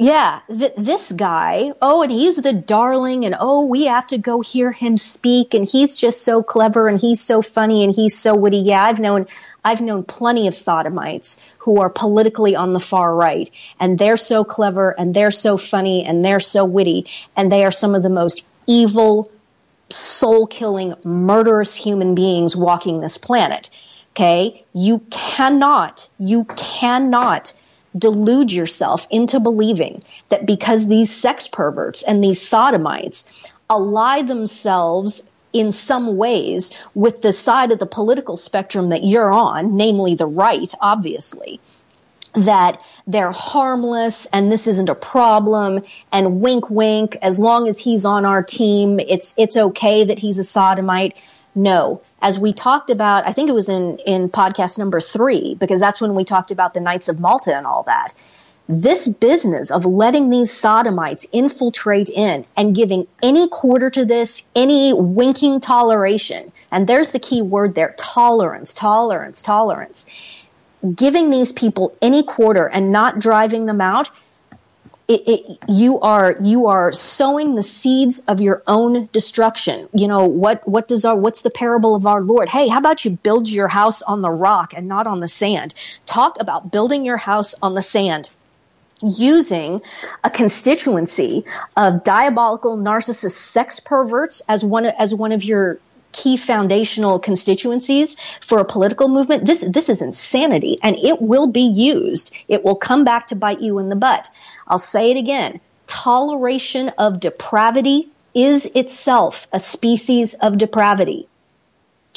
[0.00, 4.40] Yeah, th- this guy, oh, and he's the darling, and oh, we have to go
[4.40, 8.36] hear him speak, and he's just so clever, and he's so funny, and he's so
[8.36, 8.58] witty.
[8.58, 9.26] Yeah, I've known
[9.64, 14.44] I've known plenty of sodomites who are politically on the far right and they're so
[14.44, 18.08] clever and they're so funny and they're so witty and they are some of the
[18.08, 19.30] most evil,
[19.90, 23.70] soul killing, murderous human beings walking this planet.
[24.12, 24.64] Okay.
[24.72, 27.52] You cannot, you cannot
[27.96, 35.22] delude yourself into believing that because these sex perverts and these sodomites ally themselves
[35.58, 40.26] in some ways with the side of the political spectrum that you're on, namely the
[40.26, 41.60] right, obviously,
[42.34, 48.04] that they're harmless and this isn't a problem and wink wink, as long as he's
[48.04, 51.16] on our team, it's, it's okay that he's a sodomite.
[51.54, 52.02] No.
[52.20, 56.00] As we talked about, I think it was in, in podcast number three, because that's
[56.00, 58.12] when we talked about the Knights of Malta and all that
[58.68, 64.92] this business of letting these sodomites infiltrate in and giving any quarter to this, any
[64.92, 70.04] winking toleration, and there's the key word there, tolerance, tolerance, tolerance,
[70.94, 74.10] giving these people any quarter and not driving them out,
[75.08, 79.88] it, it, you are you are sowing the seeds of your own destruction.
[79.94, 82.50] You know what what does our what's the parable of our Lord?
[82.50, 85.72] Hey, how about you build your house on the rock and not on the sand?
[86.04, 88.28] Talk about building your house on the sand
[89.02, 89.82] using
[90.24, 91.44] a constituency
[91.76, 95.78] of diabolical narcissist sex perverts as one as one of your
[96.12, 99.44] key foundational constituencies for a political movement.
[99.44, 102.34] This this is insanity and it will be used.
[102.48, 104.28] It will come back to bite you in the butt.
[104.66, 105.60] I'll say it again.
[105.86, 111.28] Toleration of depravity is itself a species of depravity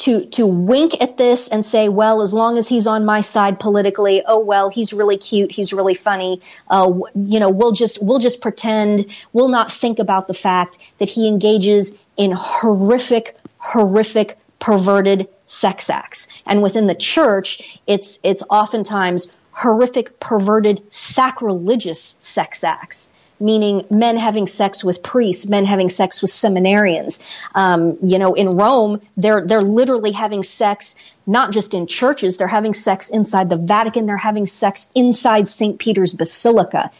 [0.02, 3.60] to to wink at this and say, well, as long as he's on my side
[3.60, 6.42] politically, oh well, he's really cute, he's really funny.
[6.68, 11.08] Uh, you know, we'll just we'll just pretend, we'll not think about the fact that
[11.08, 16.26] he engages in horrific, horrific, perverted sex acts.
[16.46, 23.08] And within the church, it's it's oftentimes horrific, perverted, sacrilegious sex acts
[23.42, 27.20] meaning men having sex with priests, men having sex with seminarians.
[27.54, 30.94] Um, you know, in Rome, they're they're literally having sex
[31.26, 35.78] not just in churches, they're having sex inside the Vatican, they're having sex inside St.
[35.78, 36.90] Peter's Basilica.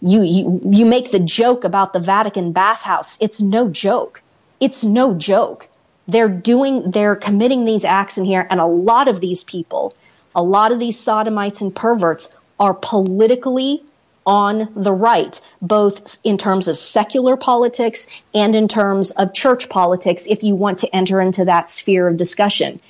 [0.00, 3.16] You, you, you make the joke about the Vatican bathhouse.
[3.20, 4.22] It's no joke.
[4.60, 5.68] It's no joke.
[6.08, 9.94] They're doing, they're committing these acts in here, and a lot of these people,
[10.34, 12.28] a lot of these sodomites and perverts
[12.58, 13.82] are politically
[14.26, 20.26] on the right, both in terms of secular politics and in terms of church politics,
[20.28, 22.80] if you want to enter into that sphere of discussion.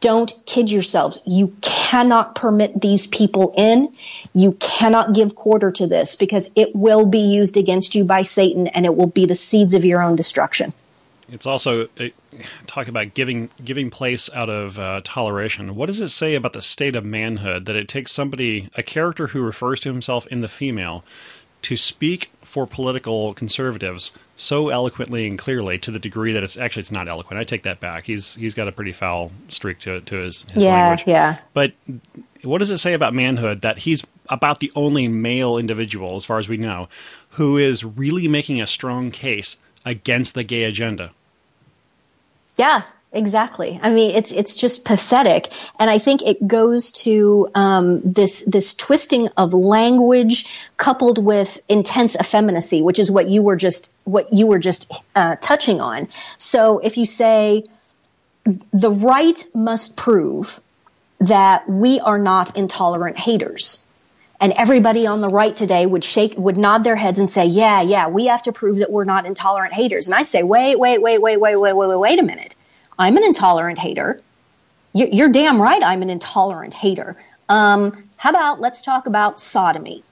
[0.00, 1.20] Don't kid yourselves.
[1.24, 3.94] You cannot permit these people in.
[4.32, 8.68] You cannot give quarter to this because it will be used against you by Satan
[8.68, 10.72] and it will be the seeds of your own destruction.
[11.30, 12.06] It's also uh,
[12.66, 15.74] talk about giving giving place out of uh, toleration.
[15.74, 19.26] What does it say about the state of manhood that it takes somebody, a character
[19.26, 21.04] who refers to himself in the female,
[21.62, 26.80] to speak for political conservatives so eloquently and clearly to the degree that it's actually
[26.80, 27.38] it's not eloquent.
[27.38, 28.04] I take that back.
[28.04, 31.04] He's he's got a pretty foul streak to to his, his yeah, language.
[31.06, 31.74] Yeah, But
[32.42, 36.38] what does it say about manhood that he's about the only male individual, as far
[36.38, 36.88] as we know,
[37.30, 41.10] who is really making a strong case against the gay agenda?
[42.58, 43.80] Yeah, Exactly.
[43.82, 48.74] I mean, it's it's just pathetic, and I think it goes to um, this this
[48.74, 54.46] twisting of language coupled with intense effeminacy, which is what you were just what you
[54.46, 56.08] were just uh, touching on.
[56.36, 57.64] So, if you say
[58.74, 60.60] the right must prove
[61.20, 63.86] that we are not intolerant haters,
[64.40, 67.80] and everybody on the right today would shake would nod their heads and say, "Yeah,
[67.82, 71.00] yeah, we have to prove that we're not intolerant haters." And I say, "Wait, wait,
[71.00, 72.54] wait, wait, wait, wait, wait, wait, wait a minute."
[72.98, 74.20] I'm an intolerant hater.
[74.92, 77.16] You're damn right I'm an intolerant hater.
[77.48, 80.02] Um, how about let's talk about sodomy?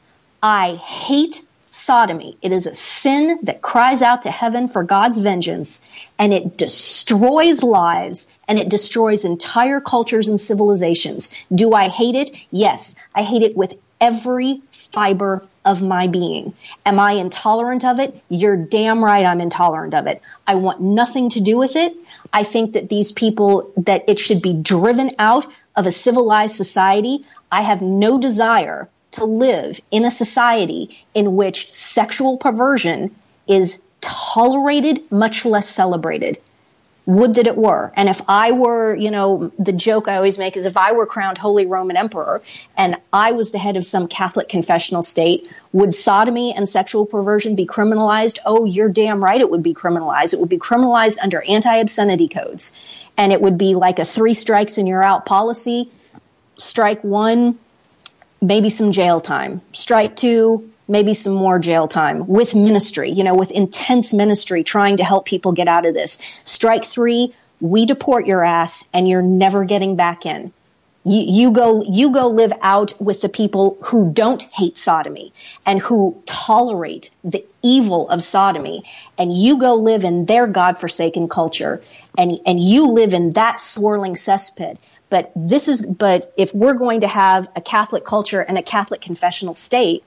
[0.43, 2.37] I hate sodomy.
[2.41, 5.87] It is a sin that cries out to heaven for God's vengeance
[6.19, 11.31] and it destroys lives and it destroys entire cultures and civilizations.
[11.55, 12.31] Do I hate it?
[12.51, 12.95] Yes.
[13.15, 16.54] I hate it with every fiber of my being.
[16.85, 18.22] Am I intolerant of it?
[18.28, 20.22] You're damn right I'm intolerant of it.
[20.46, 21.96] I want nothing to do with it.
[22.32, 27.24] I think that these people, that it should be driven out of a civilized society.
[27.50, 33.14] I have no desire to live in a society in which sexual perversion
[33.46, 36.38] is tolerated, much less celebrated.
[37.07, 37.92] Would that it were.
[37.95, 41.07] And if I were, you know, the joke I always make is if I were
[41.07, 42.42] crowned Holy Roman Emperor
[42.77, 47.55] and I was the head of some Catholic confessional state, would sodomy and sexual perversion
[47.55, 48.38] be criminalized?
[48.45, 50.35] Oh, you're damn right it would be criminalized.
[50.35, 52.77] It would be criminalized under anti obscenity codes.
[53.16, 55.90] And it would be like a three strikes and you're out policy.
[56.57, 57.57] Strike one,
[58.40, 59.61] maybe some jail time.
[59.73, 64.99] Strike two, maybe some more jail time with ministry, you know, with intense ministry trying
[64.99, 66.22] to help people get out of this.
[66.44, 70.53] Strike three, we deport your ass and you're never getting back in.
[71.05, 75.33] You, you go, you go live out with the people who don't hate sodomy
[75.64, 78.83] and who tolerate the evil of sodomy.
[79.16, 81.81] And you go live in their godforsaken culture
[82.18, 84.79] and, and you live in that swirling cesspit.
[85.09, 89.01] But this is, but if we're going to have a Catholic culture and a Catholic
[89.01, 90.03] confessional state,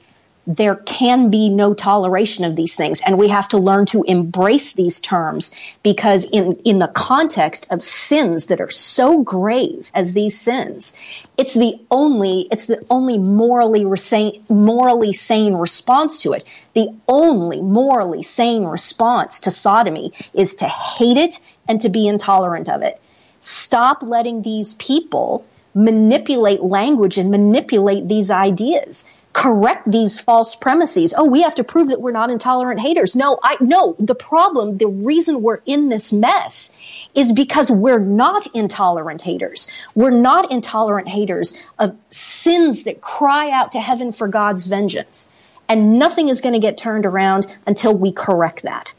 [0.47, 3.01] there can be no toleration of these things.
[3.01, 5.51] And we have to learn to embrace these terms
[5.83, 10.95] because in, in the context of sins that are so grave as these sins,
[11.37, 16.43] it's the only, it's the only morally, sane, morally sane response to it.
[16.73, 22.69] The only morally sane response to sodomy is to hate it and to be intolerant
[22.69, 22.99] of it.
[23.39, 31.13] Stop letting these people manipulate language and manipulate these ideas correct these false premises.
[31.15, 33.15] Oh, we have to prove that we're not intolerant haters.
[33.15, 36.75] No, I, no, the problem, the reason we're in this mess
[37.13, 39.69] is because we're not intolerant haters.
[39.95, 45.31] We're not intolerant haters of sins that cry out to heaven for God's vengeance.
[45.67, 48.93] And nothing is going to get turned around until we correct that.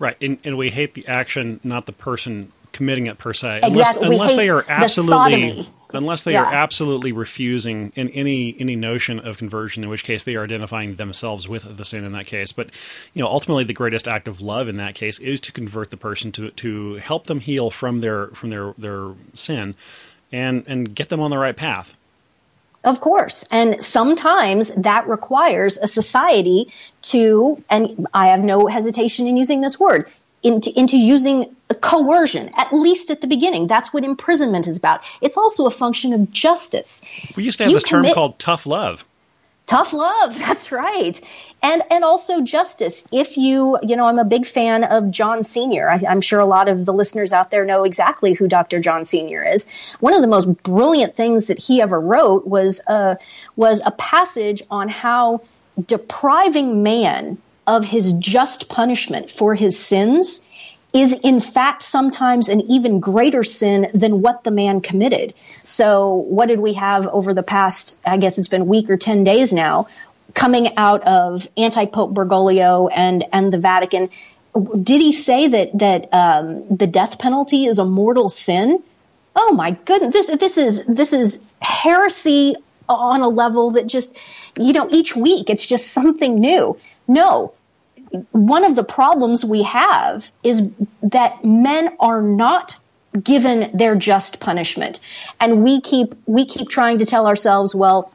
[0.00, 0.16] Right.
[0.20, 3.60] And, and we hate the action, not the person committing it per se.
[3.62, 4.06] Exactly.
[4.06, 6.44] Unless, unless they are absolutely the unless they yeah.
[6.44, 10.96] are absolutely refusing in any any notion of conversion, in which case they are identifying
[10.96, 12.52] themselves with the sin in that case.
[12.52, 12.70] But
[13.14, 15.96] you know, ultimately, the greatest act of love in that case is to convert the
[15.96, 19.74] person to to help them heal from their from their their sin,
[20.30, 21.94] and and get them on the right path.
[22.84, 23.44] Of course.
[23.52, 29.78] And sometimes that requires a society to, and I have no hesitation in using this
[29.78, 30.10] word,
[30.42, 33.66] into, into using coercion, at least at the beginning.
[33.66, 35.04] That's what imprisonment is about.
[35.20, 37.04] It's also a function of justice.
[37.36, 39.04] We used to have this commit, term called tough love.
[39.66, 41.20] Tough love, that's right.
[41.62, 43.04] And and also justice.
[43.12, 45.88] If you, you know, I'm a big fan of John Senior.
[45.88, 48.80] I, am sure a lot of the listeners out there know exactly who Dr.
[48.80, 49.70] John Senior is.
[50.00, 53.16] One of the most brilliant things that he ever wrote was uh,
[53.54, 55.42] was a passage on how
[55.86, 60.44] depriving man of his just punishment for his sins
[60.92, 65.32] is in fact sometimes an even greater sin than what the man committed.
[65.62, 69.24] So what did we have over the past, I guess it's been week or 10
[69.24, 69.88] days now,
[70.34, 74.10] coming out of anti-Pope Bergoglio and, and the Vatican?
[74.54, 78.82] Did he say that, that, um, the death penalty is a mortal sin?
[79.34, 80.12] Oh my goodness.
[80.12, 82.56] This, this is, this is heresy
[82.94, 84.16] on a level that just,
[84.56, 86.78] you know, each week it's just something new.
[87.08, 87.54] No,
[88.30, 90.68] one of the problems we have is
[91.02, 92.76] that men are not
[93.20, 95.00] given their just punishment.
[95.40, 98.12] And we keep, we keep trying to tell ourselves, well,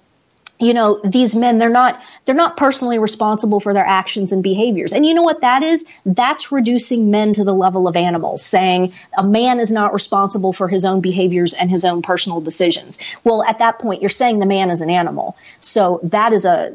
[0.60, 4.92] you know, these men, they're not, they're not personally responsible for their actions and behaviors.
[4.92, 5.86] And you know what that is?
[6.06, 10.68] That's reducing men to the level of animals, saying a man is not responsible for
[10.68, 12.98] his own behaviors and his own personal decisions.
[13.24, 15.38] Well, at that point, you're saying the man is an animal.
[15.60, 16.74] So that is a,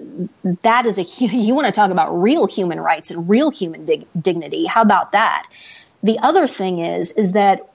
[0.62, 4.07] that is a, you want to talk about real human rights and real human dig-
[4.20, 4.64] dignity.
[4.64, 5.49] How about that?
[6.05, 7.68] The other thing is, is that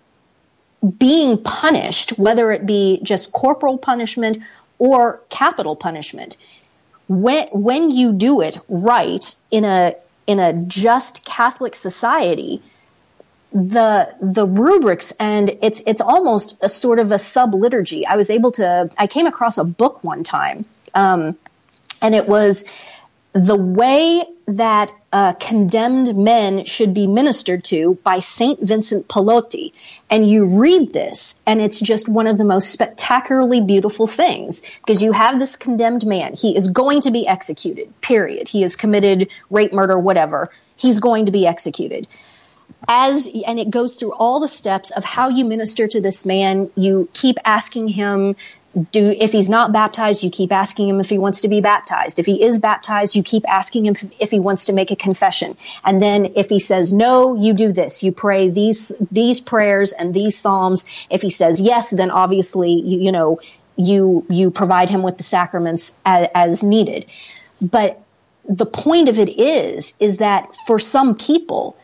[0.98, 4.38] being punished, whether it be just corporal punishment
[4.80, 6.38] or capital punishment.
[7.08, 12.62] When, when you do it right in a, in a just Catholic society,
[13.54, 18.06] the the rubrics and it's it's almost a sort of a sub liturgy.
[18.06, 21.38] I was able to I came across a book one time, um,
[22.02, 22.66] and it was
[23.46, 29.74] the way that uh, condemned men should be ministered to by Saint Vincent Pallotti.
[30.10, 35.02] And you read this, and it's just one of the most spectacularly beautiful things because
[35.02, 36.34] you have this condemned man.
[36.34, 38.02] He is going to be executed.
[38.02, 38.48] Period.
[38.48, 40.50] He has committed rape, murder, whatever.
[40.76, 42.08] He's going to be executed
[42.88, 46.70] as and it goes through all the steps of how you minister to this man
[46.76, 48.36] you keep asking him
[48.78, 52.20] do if he's not baptized you keep asking him if he wants to be baptized.
[52.20, 55.58] If he is baptized you keep asking him if he wants to make a confession.
[55.84, 58.04] And then if he says no you do this.
[58.04, 60.86] You pray these these prayers and these psalms.
[61.10, 63.40] If he says yes then obviously you, you know
[63.76, 67.06] you you provide him with the sacraments as, as needed.
[67.62, 68.02] But
[68.48, 71.78] the point of it is is that for some people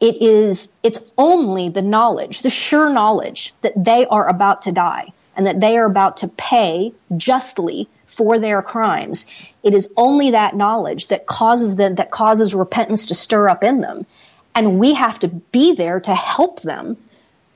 [0.00, 5.12] it is it's only the knowledge the sure knowledge that they are about to die
[5.36, 9.26] and that they are about to pay justly for their crimes.
[9.62, 13.80] It is only that knowledge that causes them, that causes repentance to stir up in
[13.80, 14.06] them.
[14.54, 16.98] And we have to be there to help them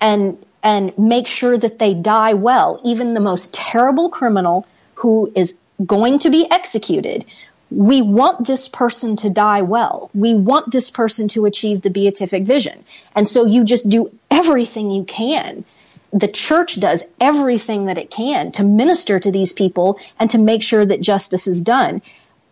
[0.01, 2.81] and, and make sure that they die well.
[2.85, 7.27] Even the most terrible criminal who is going to be executed.
[7.71, 10.11] We want this person to die well.
[10.15, 12.85] We want this person to achieve the beatific vision.
[13.15, 15.65] And so you just do everything you can
[16.13, 20.63] the church does everything that it can to minister to these people and to make
[20.63, 22.01] sure that justice is done.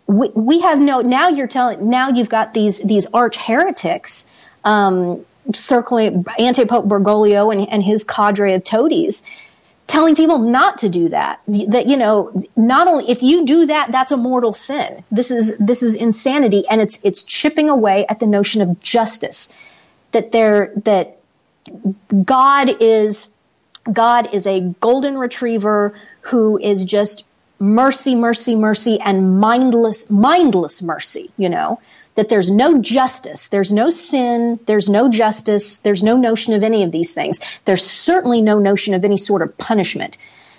[0.07, 4.29] We, we have no, now you're telling, now you've got these, these arch heretics,
[4.65, 9.23] um, circling anti-Pope Bergoglio and, and his cadre of toadies
[9.87, 11.41] telling people not to do that.
[11.47, 15.05] That, you know, not only, if you do that, that's a mortal sin.
[15.11, 19.55] This is, this is insanity and it's, it's chipping away at the notion of justice.
[20.13, 21.19] That there, that
[22.25, 23.34] God is
[23.91, 27.27] God is a golden retriever who is just
[27.59, 31.81] mercy, mercy, mercy, and mindless, mindless mercy, you know,
[32.15, 36.83] that there's no justice, there's no sin, there's no justice, there's no notion of any
[36.83, 37.41] of these things.
[37.65, 40.17] There's certainly no notion of any sort of punishment.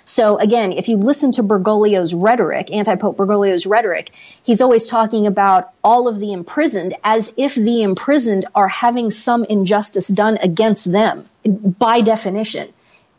[0.07, 4.11] So again, if you listen to Bergoglio's rhetoric, anti-Pope Bergoglio's rhetoric,
[4.43, 9.43] he's always talking about all of the imprisoned as if the imprisoned are having some
[9.45, 12.71] injustice done against them by definition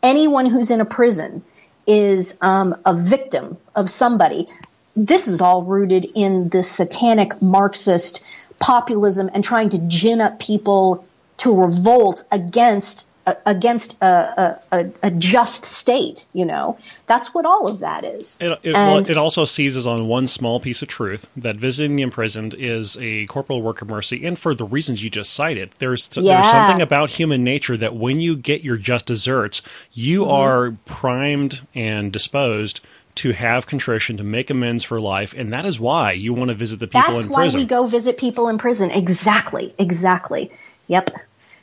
[0.03, 1.43] anyone who's in a prison
[1.85, 4.47] is um, a victim of somebody.
[4.95, 8.25] This is all rooted in the satanic Marxist
[8.59, 11.05] populism and trying to gin up people
[11.37, 13.07] to revolt against
[13.45, 16.25] against a, a, a, just state.
[16.33, 18.37] You know, that's what all of that is.
[18.39, 22.03] It, it, well, it, also seizes on one small piece of truth that visiting the
[22.03, 26.09] imprisoned is a corporal work of mercy, and for the reasons you just cited, there's
[26.15, 26.41] yeah.
[26.41, 29.61] there's something about human nature that when you get your just desserts,
[29.93, 30.31] you mm-hmm.
[30.31, 32.81] are primed and disposed
[33.15, 36.55] to have contrition, to make amends for life, and that is why you want to
[36.55, 37.41] visit the people That's in prison.
[37.41, 38.91] That's why we go visit people in prison.
[38.91, 40.51] Exactly, exactly.
[40.87, 41.09] Yep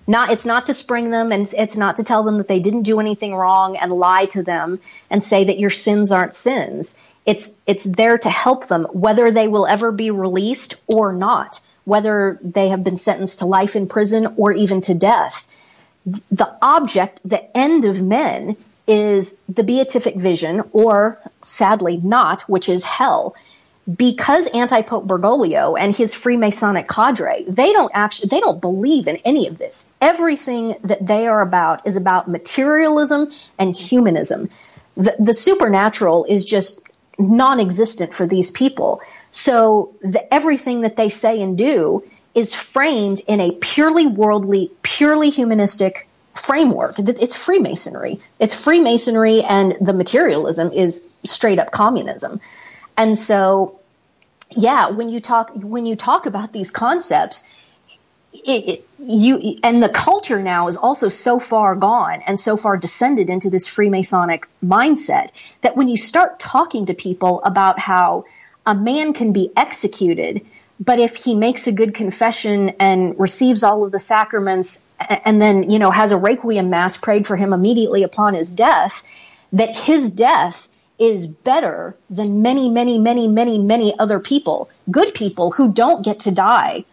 [0.07, 2.83] not it's not to spring them and it's not to tell them that they didn't
[2.83, 4.79] do anything wrong and lie to them
[5.11, 6.95] and say that your sins aren't sins
[7.27, 12.39] It's, it's there to help them, whether they will ever be released or not, whether
[12.43, 15.47] they have been sentenced to life in prison or even to death.
[16.31, 22.85] The object, the end of men is the beatific vision, or sadly not, which is
[22.85, 23.35] hell
[23.93, 29.47] because anti-Pope Bergoglio and his Freemasonic cadre, they don't actually, they don't believe in any
[29.47, 29.91] of this.
[30.01, 34.49] Everything that they are about is about materialism and humanism.
[34.97, 36.80] The, the supernatural is just
[37.18, 39.03] non-existent for these people.
[39.30, 42.05] So the, everything that they say and do
[42.35, 46.99] is framed in a purely worldly, purely humanistic framework.
[46.99, 48.20] It's Freemasonry.
[48.41, 52.41] It's Freemasonry and the materialism is straight up communism.
[52.97, 53.80] And so,
[54.51, 57.51] yeah, when you talk when you talk about these concepts,
[58.32, 62.76] it, it, you and the culture now is also so far gone and so far
[62.76, 65.30] descended into this Freemasonic mindset
[65.62, 68.24] that when you start talking to people about how
[68.66, 70.45] a man can be executed,
[70.80, 75.70] but if he makes a good confession and receives all of the sacraments and then
[75.70, 79.03] you know has a requiem mass prayed for him immediately upon his death,
[79.53, 80.68] that his death
[80.99, 86.20] is better than many, many, many, many, many other people, good people who don't get
[86.20, 86.84] to die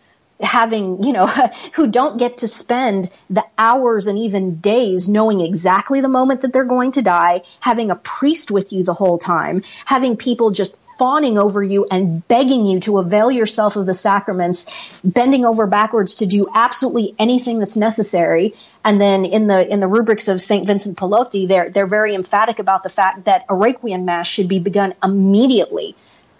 [0.42, 1.28] having, you know,
[1.74, 6.54] who don't get to spend the hours and even days knowing exactly the moment that
[6.54, 10.76] they're going to die, having a priest with you the whole time, having people just
[11.02, 16.14] fawning over you and begging you to avail yourself of the sacraments, bending over backwards
[16.14, 18.54] to do absolutely anything that's necessary.
[18.86, 20.68] And then in the in the rubrics of St.
[20.68, 24.60] Vincent Pallotti, they're they're very emphatic about the fact that a requiem mass should be
[24.60, 25.96] begun immediately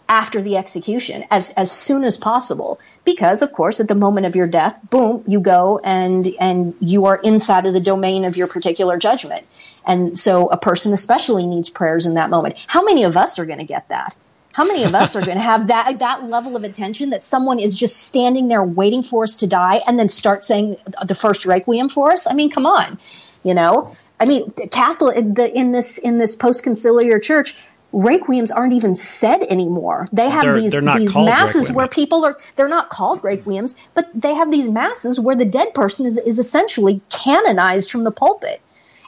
[0.08, 4.36] after the execution as as soon as possible because of course at the moment of
[4.36, 8.48] your death boom you go and and you are inside of the domain of your
[8.48, 9.48] particular judgment
[9.88, 13.46] and so a person especially needs prayers in that moment how many of us are
[13.46, 14.14] going to get that
[14.54, 17.60] how many of us are going to have that that level of attention that someone
[17.60, 21.46] is just standing there waiting for us to die and then start saying the first
[21.46, 22.28] requiem for us?
[22.28, 23.00] I mean, come on,
[23.44, 23.96] you know.
[24.20, 27.56] I mean, Catholic in this in this post conciliar church,
[27.94, 30.08] requiems aren't even said anymore.
[30.12, 31.76] They have they're, these they're these masses requiem.
[31.76, 35.74] where people are they're not called requiems, but they have these masses where the dead
[35.74, 38.62] person is is essentially canonized from the pulpit.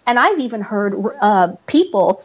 [0.06, 2.22] And I've even heard uh, people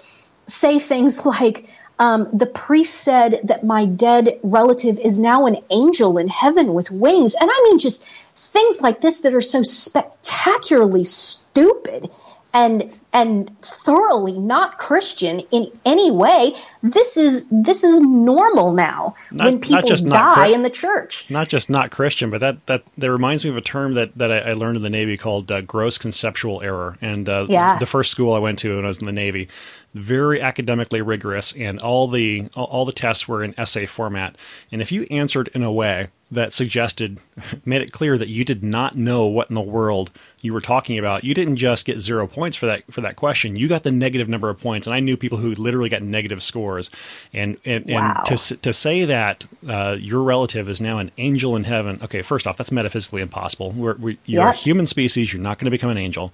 [0.47, 1.69] say things like
[1.99, 6.91] um, the priest said that my dead relative is now an angel in heaven with
[6.91, 7.35] wings.
[7.39, 8.03] And I mean, just
[8.37, 12.11] things like this that are so spectacularly stupid
[12.55, 16.55] and and thoroughly not Christian in any way.
[16.83, 21.27] This is this is normal now not, when people die in the church.
[21.29, 24.31] Not just not Christian, but that that that reminds me of a term that that
[24.31, 26.97] I, I learned in the Navy called uh, gross conceptual error.
[27.01, 27.79] And uh, yeah.
[27.79, 29.49] the first school I went to when I was in the Navy,
[29.95, 34.37] very academically rigorous, and all the all the tests were in essay format.
[34.71, 37.19] And if you answered in a way that suggested,
[37.65, 40.11] made it clear that you did not know what in the world
[40.43, 43.57] you were talking about, you didn't just get zero points for that for that question.
[43.57, 46.43] You got the negative number of points, and I knew people who literally got negative
[46.43, 46.91] scores.
[47.33, 48.23] And and, wow.
[48.27, 52.23] and to to say that uh, your relative is now an angel in heaven, okay,
[52.23, 53.73] first off, that's metaphysically impossible.
[53.73, 54.55] We're, we, you're yep.
[54.55, 55.33] a human species.
[55.33, 56.33] You're not going to become an angel.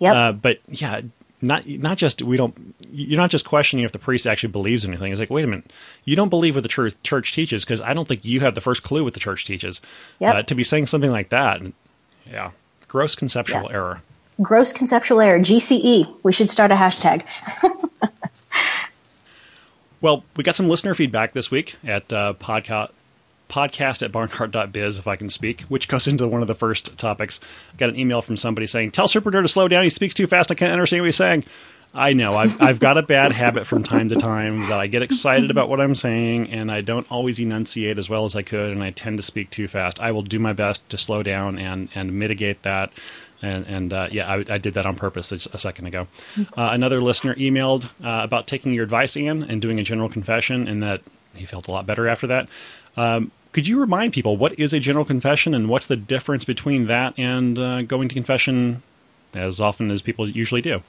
[0.00, 0.14] Yep.
[0.14, 1.00] Uh, but yeah,
[1.42, 5.12] not not just we don't you're not just questioning if the priest actually believes anything.
[5.12, 5.72] It's like wait a minute,
[6.04, 8.60] you don't believe what the church, church teaches because I don't think you have the
[8.60, 9.80] first clue what the church teaches.
[10.18, 10.34] Yep.
[10.34, 11.60] Uh, to be saying something like that,
[12.30, 12.50] yeah,
[12.88, 13.76] gross conceptual yeah.
[13.76, 14.02] error.
[14.40, 15.38] Gross conceptual error.
[15.38, 16.14] GCE.
[16.22, 17.24] We should start a hashtag.
[20.00, 22.90] well, we got some listener feedback this week at uh, podcast
[23.50, 27.40] podcast at barnhardt.biz, if I can speak, which goes into one of the first topics.
[27.74, 29.84] I got an email from somebody saying, Tell Super to slow down.
[29.84, 30.50] He speaks too fast.
[30.50, 31.44] I can't understand what he's saying.
[31.92, 32.36] I know.
[32.36, 35.68] I've, I've got a bad habit from time to time that I get excited about
[35.68, 38.90] what I'm saying and I don't always enunciate as well as I could and I
[38.90, 39.98] tend to speak too fast.
[39.98, 42.92] I will do my best to slow down and, and mitigate that.
[43.42, 46.06] And, and uh, yeah, I, I, did that on purpose a, a second ago.
[46.38, 50.68] Uh, another listener emailed uh, about taking your advice, Ian, and doing a general confession,
[50.68, 51.00] and that
[51.34, 52.48] he felt a lot better after that.
[52.98, 56.86] Um, could you remind people what is a general confession and what's the difference between
[56.86, 58.82] that and uh, going to confession
[59.34, 60.82] as often as people usually do?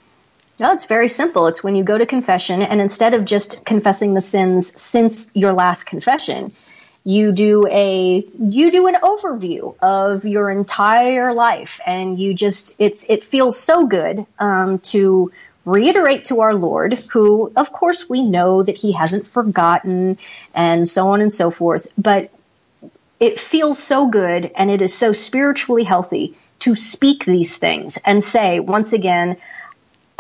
[0.59, 1.47] No, it's very simple.
[1.47, 5.53] It's when you go to confession and instead of just confessing the sins since your
[5.53, 6.53] last confession,
[7.03, 13.03] you do a you do an overview of your entire life and you just it's
[13.09, 15.31] it feels so good um, to
[15.65, 20.19] reiterate to our Lord, who of course we know that he hasn't forgotten
[20.53, 22.31] and so on and so forth, but
[23.21, 28.23] it feels so good and it is so spiritually healthy to speak these things and
[28.23, 29.37] say, once again,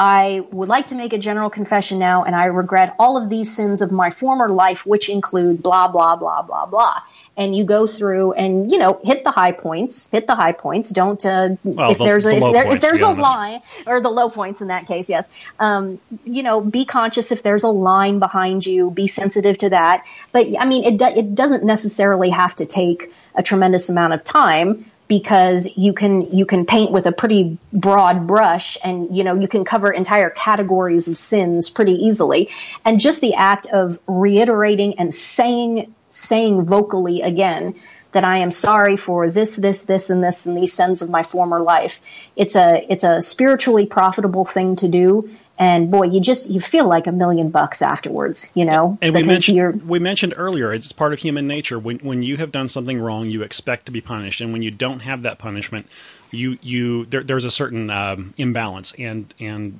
[0.03, 3.55] I would like to make a general confession now, and I regret all of these
[3.55, 7.01] sins of my former life, which include blah, blah, blah, blah, blah.
[7.37, 10.89] And you go through and, you know, hit the high points, hit the high points.
[10.89, 13.61] Don't, uh, well, if, the, there's the a, if, there, there, if there's a line,
[13.85, 15.29] or the low points in that case, yes.
[15.59, 20.03] Um, you know, be conscious if there's a line behind you, be sensitive to that.
[20.31, 24.89] But, I mean, it, it doesn't necessarily have to take a tremendous amount of time
[25.11, 29.49] because you can you can paint with a pretty broad brush and you know you
[29.49, 32.49] can cover entire categories of sins pretty easily.
[32.85, 37.75] And just the act of reiterating and saying saying vocally again
[38.13, 41.23] that I am sorry for this this this and this and these sins of my
[41.23, 41.99] former life.
[42.37, 45.29] It's a it's a spiritually profitable thing to do
[45.61, 48.97] and boy, you just you feel like a million bucks afterwards, you know.
[48.99, 51.77] And we mentioned we mentioned earlier, it's part of human nature.
[51.77, 54.71] When when you have done something wrong, you expect to be punished, and when you
[54.71, 55.85] don't have that punishment,
[56.31, 59.79] you you there, there's a certain um, imbalance, and and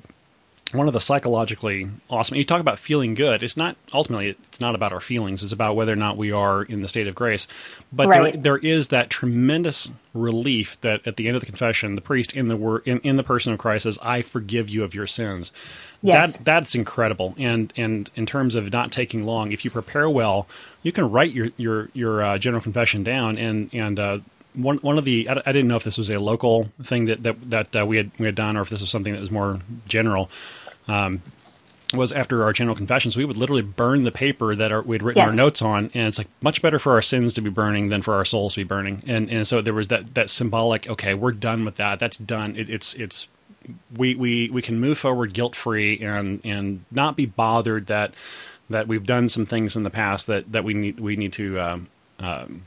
[0.74, 2.36] one of the psychologically awesome.
[2.36, 3.42] You talk about feeling good.
[3.42, 4.28] It's not ultimately.
[4.48, 5.42] It's not about our feelings.
[5.42, 7.46] It's about whether or not we are in the state of grace.
[7.92, 8.32] But Right.
[8.32, 12.34] there, there is that tremendous relief that at the end of the confession, the priest
[12.34, 15.06] in the word in, in the person of Christ says, "I forgive you of your
[15.06, 15.52] sins."
[16.02, 16.38] Yes.
[16.38, 17.34] That that's incredible.
[17.38, 20.48] And and in terms of not taking long, if you prepare well,
[20.82, 23.98] you can write your your your uh, general confession down and and.
[23.98, 24.18] Uh,
[24.54, 27.22] one, one of the I, I didn't know if this was a local thing that
[27.22, 29.30] that, that uh, we had we had done or if this was something that was
[29.30, 30.30] more general
[30.88, 31.22] um,
[31.94, 35.20] was after our general confessions, we would literally burn the paper that our, we'd written
[35.20, 35.30] Yes.
[35.30, 38.00] our notes on, and it's like much better for our sins to be burning than
[38.02, 39.02] for our souls to be burning.
[39.06, 41.98] And and so there was that that symbolic, okay, we're done with that.
[41.98, 42.56] That's done.
[42.56, 43.28] It, it's it's
[43.96, 48.14] we we we can move forward guilt free and and not be bothered that
[48.70, 51.60] that we've done some things in the past that that we need we need to
[51.60, 52.62] um, um,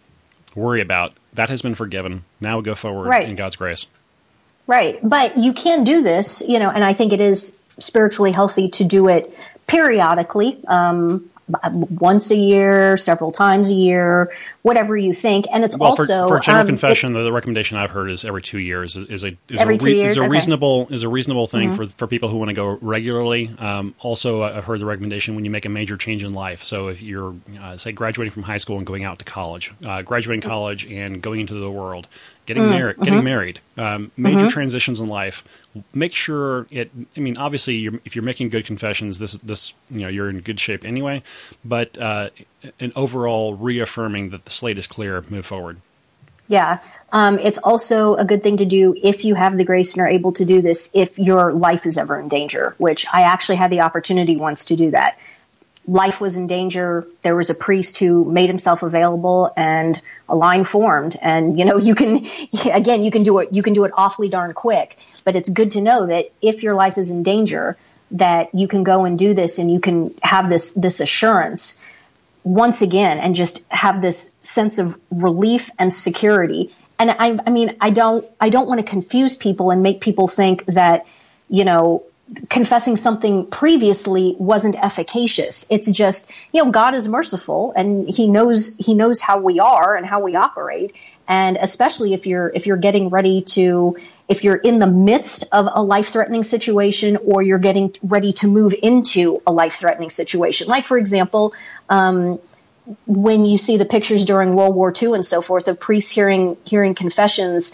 [0.54, 1.14] worry about.
[1.34, 2.24] That has been forgiven.
[2.40, 3.28] Now we go forward Right.
[3.28, 3.88] in God's grace.
[4.68, 5.00] Right.
[5.04, 8.84] But you can do this, you know, and I think it is spiritually healthy to
[8.84, 9.34] do it
[9.68, 11.30] periodically, um,
[11.74, 14.32] once a year, several times a year,
[14.64, 15.46] whatever you think.
[15.52, 18.26] And it's Well, also for, for general um, confession, the, the recommendation I've heard is
[18.26, 20.12] every two years is, is a is Every a, two years?
[20.14, 20.26] is a Okay.
[20.26, 20.32] Mm-hmm.
[20.32, 23.54] reasonable is a reasonable thing for for people who want to go regularly.
[23.60, 26.64] Um, also, I've heard the recommendation when you make a major change in life.
[26.64, 30.02] So if you're uh, say graduating from high school and going out to college, uh,
[30.02, 30.50] graduating Mm-hmm.
[30.50, 32.08] college and going into the world,
[32.46, 34.48] getting Mm, married, getting married, um, major Mm-hmm.
[34.48, 35.44] transitions in life.
[35.94, 36.92] Make sure it.
[37.16, 40.40] I mean, obviously, you're, if you're making good confessions, this this you know you're in
[40.42, 41.24] good shape anyway.
[41.64, 42.30] But uh,
[42.80, 45.78] an overall reaffirming that the slate is clear, move forward.
[46.48, 46.80] Yeah.
[47.12, 50.08] Um, it's also a good thing to do if you have the grace and are
[50.08, 53.72] able to do this if your life is ever in danger, which I actually had
[53.72, 55.18] the opportunity once to do that.
[55.88, 57.08] Life was in danger.
[57.22, 61.16] There was a priest who made himself available and a line formed.
[61.22, 62.26] And, you know, you can,
[62.72, 65.72] again, you can do it, you can do it awfully darn quick, but it's good
[65.72, 67.78] to know that if your life is in danger,
[68.12, 71.84] that you can go and do this and you can have this, this assurance
[72.44, 76.74] once again and just have this sense of relief and security.
[77.00, 80.28] And I, I mean, I don't, I don't want to confuse people and make people
[80.28, 81.06] think that,
[81.50, 82.04] you know,
[82.50, 85.68] confessing something previously wasn't efficacious.
[85.70, 89.96] It's just, you know, God is merciful and he knows, he knows how we are
[89.96, 90.96] and how we operate.
[91.28, 93.98] And especially if you're, if you're getting ready to,
[94.28, 98.48] if you're in the midst of a life threatening situation or you're getting ready to
[98.48, 100.68] move into a life threatening situation.
[100.68, 101.54] Like, for example,
[101.90, 102.40] um,
[103.08, 106.58] when you see the pictures during World War II and so forth of priests hearing
[106.66, 107.74] hearing confessions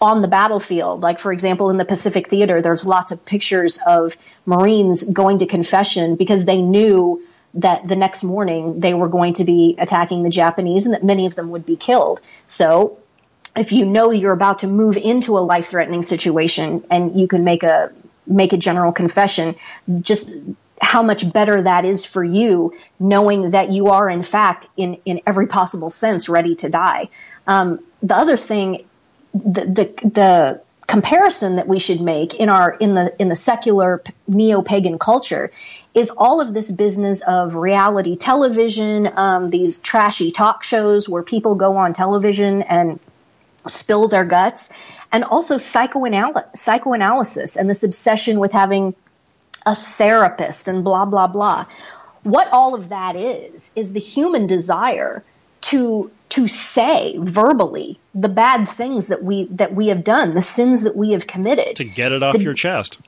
[0.00, 4.16] on the battlefield, like for example in the Pacific Theater, there's lots of pictures of
[4.44, 7.22] Marines going to confession because they knew
[7.54, 11.26] that the next morning they were going to be attacking the Japanese and that many
[11.26, 12.20] of them would be killed.
[12.44, 13.00] So
[13.56, 17.44] if you know you're about to move into a life threatening situation and you can
[17.44, 17.92] make a
[18.26, 19.54] make a general confession,
[20.00, 20.30] just
[20.80, 25.22] how much better that is for you, knowing that you are in fact in in
[25.26, 27.08] every possible sense ready to die.
[27.46, 28.86] Um, the other thing,
[29.44, 34.02] the the, the comparison that we should make in our in the in the secular
[34.28, 35.50] neo pagan culture
[35.94, 41.54] is all of this business of reality television, um, these trashy talk shows where people
[41.54, 43.00] go on television and
[43.66, 44.68] spill their guts,
[45.10, 48.94] and also psychoanal- psychoanalysis and this obsession with having
[49.64, 51.66] a therapist and blah, blah, blah.
[52.22, 55.24] What all of that is, is the human desire
[55.66, 60.82] to, to say verbally the bad things that we, that we have done, the sins
[60.82, 62.98] that we have committed To get it off your chest.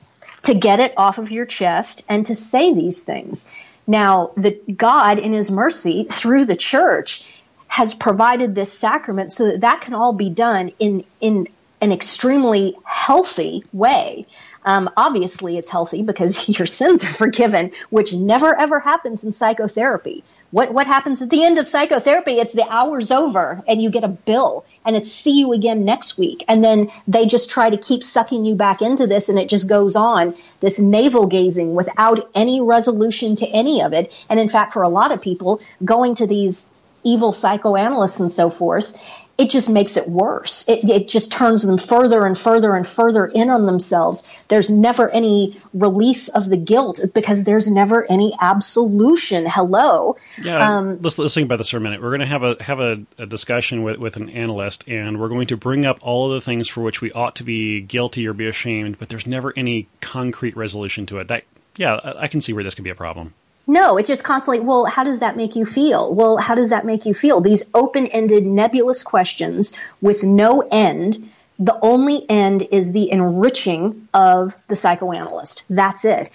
[0.43, 3.45] to get it off of your chest and to say these things.
[3.87, 7.25] Now, the God in his mercy through the church
[7.67, 11.47] has provided this sacrament so that that can all be done in in
[11.81, 14.23] an extremely healthy way.
[14.65, 20.23] Um, obviously, it's healthy because your sins are forgiven, which never ever happens in psychotherapy.
[20.51, 22.39] What what happens at the end of psychotherapy?
[22.39, 26.17] It's the hour's over, and you get a bill, and it's see you again next
[26.17, 29.47] week, and then they just try to keep sucking you back into this, and it
[29.49, 34.11] just goes on this navel gazing without any resolution to any of it.
[34.29, 36.67] And in fact, for a lot of people, going to these
[37.03, 38.97] evil psychoanalysts and so forth
[39.39, 40.67] it just makes it worse.
[40.67, 44.27] It, it just turns them further and further and further in on themselves.
[44.49, 49.45] There's never any release of the guilt because there's never any absolution.
[49.45, 50.17] Hello.
[50.41, 50.77] Yeah.
[50.77, 52.01] Um, let's, let's think about this for a minute.
[52.01, 55.29] We're going to have a have a, a, discussion with, with an analyst, and we're
[55.29, 58.27] going to bring up all of the things for which we ought to be guilty
[58.27, 61.29] or be ashamed, but there's never any concrete resolution to it.
[61.29, 61.45] That
[61.77, 63.33] yeah, I, I can see where this could be a problem.
[63.69, 66.11] No, it's just constantly, well, how does that make you feel?
[66.15, 67.39] Well, how does that make you feel?
[67.39, 71.29] These open ended, nebulous questions with no end.
[71.59, 75.65] The only end is the enriching of the psychoanalyst.
[75.69, 76.31] That's it.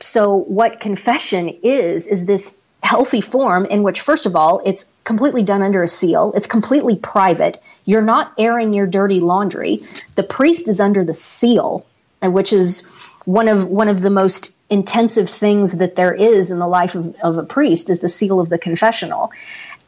[0.00, 5.44] So, what confession is, is this healthy form in which, first of all, it's completely
[5.44, 7.58] done under a seal, it's completely private.
[7.86, 9.80] You're not airing your dirty laundry.
[10.14, 11.86] The priest is under the seal,
[12.22, 12.86] which is
[13.24, 17.14] one of one of the most intensive things that there is in the life of,
[17.16, 19.32] of a priest is the seal of the confessional.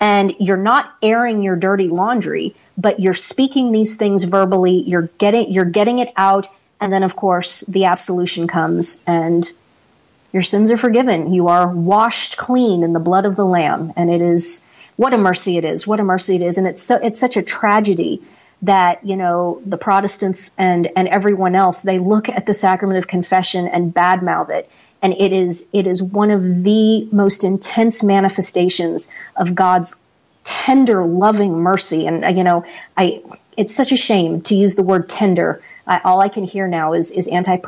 [0.01, 4.83] And you're not airing your dirty laundry, but you're speaking these things verbally.
[4.87, 6.47] You're getting, you're getting it out.
[6.81, 9.51] And then of course the absolution comes and
[10.33, 11.33] your sins are forgiven.
[11.33, 13.93] You are washed clean in the blood of the lamb.
[13.97, 14.65] And it is,
[14.95, 15.87] what a mercy it is.
[15.87, 16.59] What a mercy it is.
[16.59, 18.23] And it's so, it's such a tragedy
[18.63, 23.07] that you know the Protestants and and everyone else they look at the sacrament of
[23.07, 24.69] confession and badmouth it.
[25.01, 29.95] And it is it is one of the most intense manifestations of God's
[30.43, 32.07] tender loving mercy.
[32.07, 32.65] And you know
[32.97, 33.23] I
[33.57, 35.63] it's such a shame to use the word tender.
[35.87, 37.59] I, all I can hear now is is anti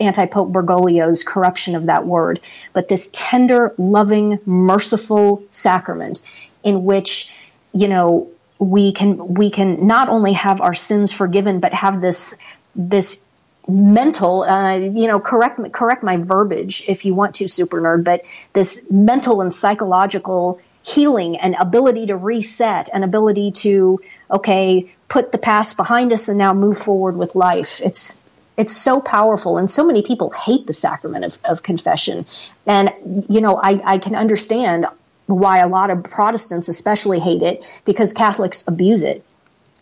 [0.00, 2.40] anti Pope Bergoglio's corruption of that word.
[2.72, 6.22] But this tender loving merciful sacrament
[6.64, 7.32] in which
[7.72, 8.30] you know
[8.60, 12.36] we can we can not only have our sins forgiven, but have this
[12.76, 13.26] this
[13.66, 18.22] mental uh, you know correct correct my verbiage if you want to super nerd but
[18.52, 24.00] this mental and psychological healing and ability to reset and ability to
[24.30, 27.80] okay put the past behind us and now move forward with life.
[27.84, 28.20] It's
[28.56, 32.26] it's so powerful and so many people hate the sacrament of, of confession.
[32.66, 34.86] And you know I, I can understand
[35.30, 39.24] why a lot of Protestants especially hate it because Catholics abuse it.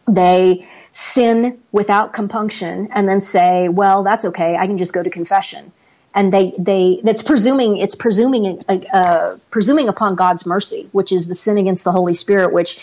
[0.07, 4.57] They sin without compunction and then say, well, that's okay.
[4.57, 5.73] I can just go to confession.
[6.15, 11.35] And they, they, that's presuming, it's presuming, uh, presuming upon God's mercy, which is the
[11.35, 12.79] sin against the Holy Spirit, which,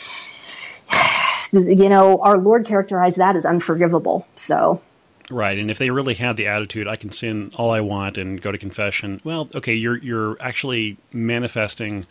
[1.52, 4.28] you know, our Lord characterized that as unforgivable.
[4.36, 4.82] So,
[5.30, 8.40] Right, and if they really had the attitude, I can sin all I want and
[8.40, 9.20] go to confession.
[9.24, 12.06] Well, okay, you're you're actually manifesting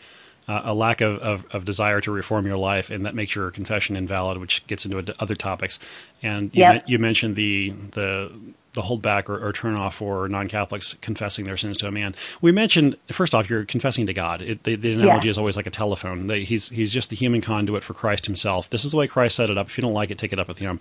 [0.47, 3.51] uh, a lack of, of, of, desire to reform your life, and that makes your
[3.51, 5.79] confession invalid, which gets into other topics.
[6.21, 6.83] And you, yep.
[6.87, 8.31] you mentioned the the
[8.73, 12.13] the holdback or, or turn off for non-Catholics confessing their sins to a man.
[12.41, 14.41] We mentioned first off, you're confessing to God.
[14.41, 15.31] It, the, the, analogy yeah.
[15.31, 16.29] is always like a telephone.
[16.29, 18.69] He's he's just the human conduit for Christ Himself.
[18.69, 19.67] This is the way Christ set it up.
[19.67, 20.79] If you don't like it, take it up with Him.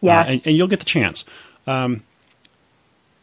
[0.00, 1.24] Yeah, uh, and, and, you'll get the chance.
[1.66, 2.02] Um,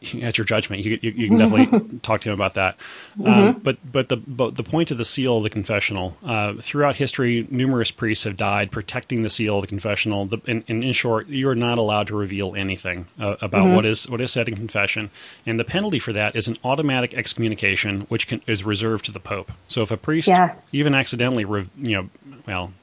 [0.22, 0.84] at your judgment.
[0.84, 2.78] You, you, you can definitely talk to him about that.
[3.18, 3.28] Mm-hmm.
[3.28, 6.96] Um, but but the but the point of the seal of the confessional uh, throughout
[6.96, 10.26] history, numerous priests have died protecting the seal of the confessional.
[10.26, 13.76] The, in, in, in, short, you are not allowed to reveal anything uh, about mm-hmm.
[13.76, 15.10] what is what is said in confession,
[15.46, 19.20] and the penalty for that is an automatic excommunication, which can, is reserved to the
[19.20, 19.52] Pope.
[19.68, 20.56] So if a priest yeah.
[20.72, 22.10] even accidentally, re, you know,
[22.48, 22.74] well.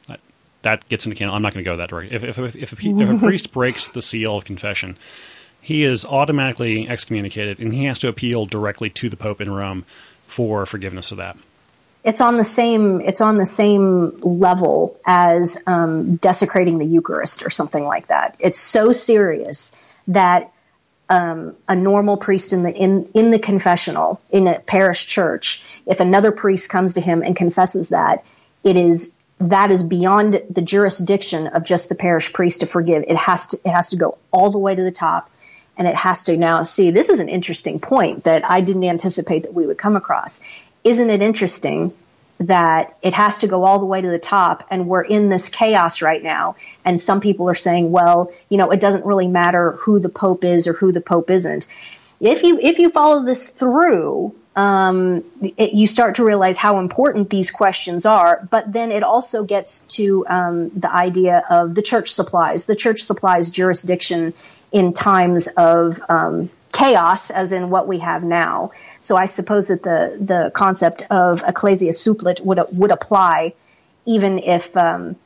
[0.62, 1.32] That gets into canon.
[1.32, 2.14] I'm not going to go that direction.
[2.14, 4.98] If, if, if, if, a, if a priest breaks the seal of confession,
[5.60, 9.84] he is automatically excommunicated, and he has to appeal directly to the Pope in Rome
[10.22, 11.36] for forgiveness of that.
[12.02, 13.00] It's on the same.
[13.02, 18.36] It's on the same level as um, desecrating the Eucharist or something like that.
[18.38, 19.76] It's so serious
[20.08, 20.50] that
[21.10, 26.00] um, a normal priest in the in in the confessional in a parish church, if
[26.00, 28.24] another priest comes to him and confesses that,
[28.64, 33.04] it is that is beyond the jurisdiction of just the parish priest to forgive.
[33.06, 35.28] It has to it has to go all the way to the top
[35.80, 39.44] and it has to now see this is an interesting point that I didn't anticipate
[39.44, 40.42] that we would come across.
[40.84, 41.94] Isn't it interesting
[42.38, 45.48] that it has to go all the way to the top and we're in this
[45.48, 49.72] chaos right now and some people are saying well you know it doesn't really matter
[49.72, 51.66] who the pope is or who the pope isn't
[52.18, 55.24] if you if you follow this through um,
[55.56, 58.46] it, you start to realize how important these questions are.
[58.50, 62.66] But then it also gets to um, the idea of the church supplies.
[62.66, 64.34] The church supplies jurisdiction
[64.72, 68.72] in times of um, chaos, as in what we have now.
[69.00, 73.54] So I suppose that the the concept of ecclesia supplet would would apply,
[74.06, 75.16] even if, um,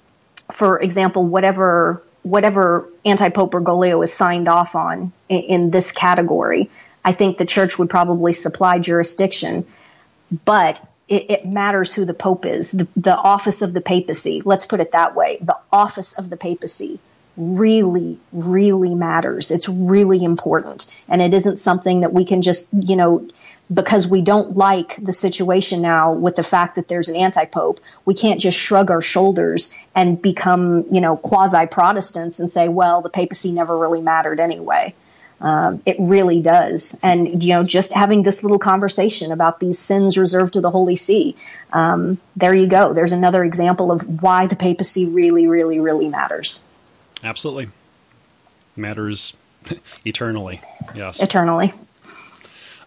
[0.50, 6.70] for example, whatever whatever anti Pope Bergoglio is signed off on in, in this category,
[7.04, 9.66] I think the church would probably supply jurisdiction,
[10.44, 12.72] but it, it, matters who the Pope is.
[12.72, 16.38] The, the office of the papacy, let's put it that way, the office of the
[16.38, 16.98] papacy
[17.36, 19.50] really, really matters.
[19.50, 20.86] It's really important.
[21.08, 23.28] And it isn't something that we can just, you know,
[23.72, 28.14] because we don't like the situation now with the fact that there's an anti-pope, we
[28.14, 33.52] can't just shrug our shoulders and become, you know, quasi-Protestants and say, well, the papacy
[33.52, 34.94] never really mattered anyway.
[35.40, 36.98] Um, it really does.
[37.02, 40.96] And, you know, just having this little conversation about these sins reserved to the Holy
[40.96, 41.36] See,
[41.72, 42.92] um, there you go.
[42.92, 46.64] There's another example of why the papacy really, really, really matters.
[47.24, 47.68] Absolutely.
[48.76, 49.34] Matters
[50.04, 50.60] eternally.
[50.94, 51.20] Yes.
[51.22, 51.72] Eternally.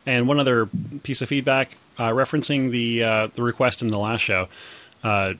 [0.05, 0.67] And one other
[1.03, 4.47] piece of feedback uh, referencing the uh, the request in the last show
[5.03, 5.33] uh,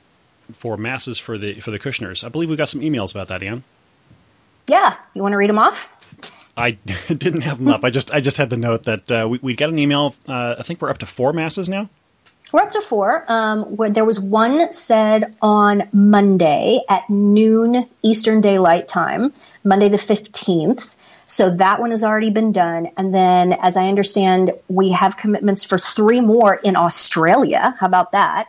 [0.60, 2.24] for masses for the for the Kushners.
[2.24, 3.64] I believe we got some emails about that, Ian.
[4.68, 5.90] Yeah, you want to read them off?
[6.58, 6.72] I
[7.08, 7.84] didn't have them up.
[7.84, 10.16] I just I just had the note that uh, we we got an email.
[10.28, 11.90] Uh, I think we're up to four masses now.
[12.52, 13.26] We're up to four.
[13.28, 19.34] Um, where there was one said on Monday at noon Eastern Daylight Time,
[19.64, 20.96] Monday the fifteenth.
[21.26, 22.90] So that one has already been done.
[22.96, 27.76] And then, as I understand, we have commitments for three more in Australia.
[27.78, 28.48] How about that?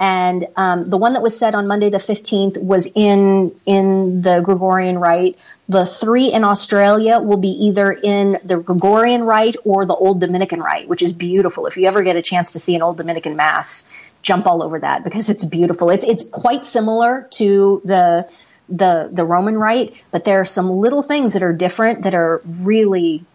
[0.00, 4.40] And um, the one that was said on Monday the 15th was in in the
[4.40, 5.38] Gregorian rite.
[5.68, 10.60] The three in Australia will be either in the Gregorian rite or the Old Dominican
[10.60, 11.66] rite, which is beautiful.
[11.66, 13.92] If you ever get a chance to see an Old Dominican Mass,
[14.22, 15.90] jump all over that because it's beautiful.
[15.90, 18.26] It's it's quite similar to the
[18.70, 22.40] the the Roman rite, but there are some little things that are different that are
[22.46, 23.26] really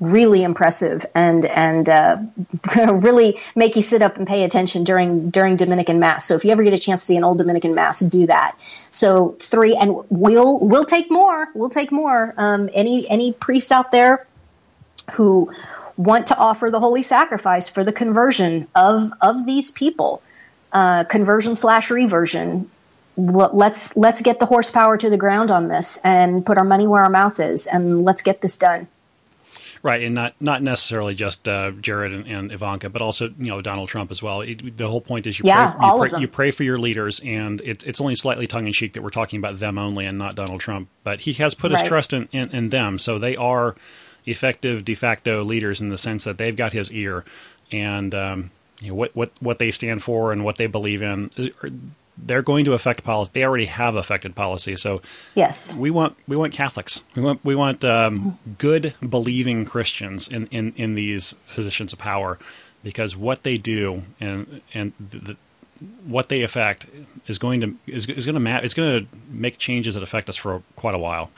[0.00, 2.18] really impressive and and uh,
[2.92, 6.26] really make you sit up and pay attention during during Dominican Mass.
[6.26, 8.58] So if you ever get a chance to see an old Dominican Mass, do that.
[8.90, 11.48] So three, and we'll we'll take more.
[11.54, 12.34] We'll take more.
[12.36, 14.24] Um, any any priests out there
[15.12, 15.52] who
[15.96, 20.22] want to offer the holy sacrifice for the conversion of of these people,
[20.72, 22.70] uh, conversion slash reversion.
[23.18, 27.02] Let's let's get the horsepower to the ground on this and put our money where
[27.02, 28.88] our mouth is, and let's get this done.
[29.86, 33.62] Right, and not not necessarily just uh, Jared and, and, Ivanka, but also you know
[33.62, 34.40] Donald Trump as well.
[34.40, 37.20] It, the whole point is you yeah, pray, you, pray, you pray for your leaders,
[37.20, 40.18] and it, it's only slightly tongue in cheek that we're talking about them only and
[40.18, 40.88] not Donald Trump.
[41.04, 43.76] But he has put his trust in, in, in them, so they are
[44.24, 47.24] effective de facto leaders in the sense that they've got his ear,
[47.70, 51.30] and um, you know, what what what they stand for and what they believe in
[52.18, 53.30] they're going to affect policy.
[53.34, 54.76] They already have affected policy.
[54.76, 55.02] So
[55.34, 57.02] yes, we want we want Catholics.
[57.14, 62.38] We want we want um, good believing Christians in, in, in these positions of power,
[62.82, 65.36] because what they do and and the, the,
[66.06, 66.86] what they affect
[67.26, 68.64] is going to is, is going to matter.
[68.64, 71.30] It's going to make changes that affect us for quite a while.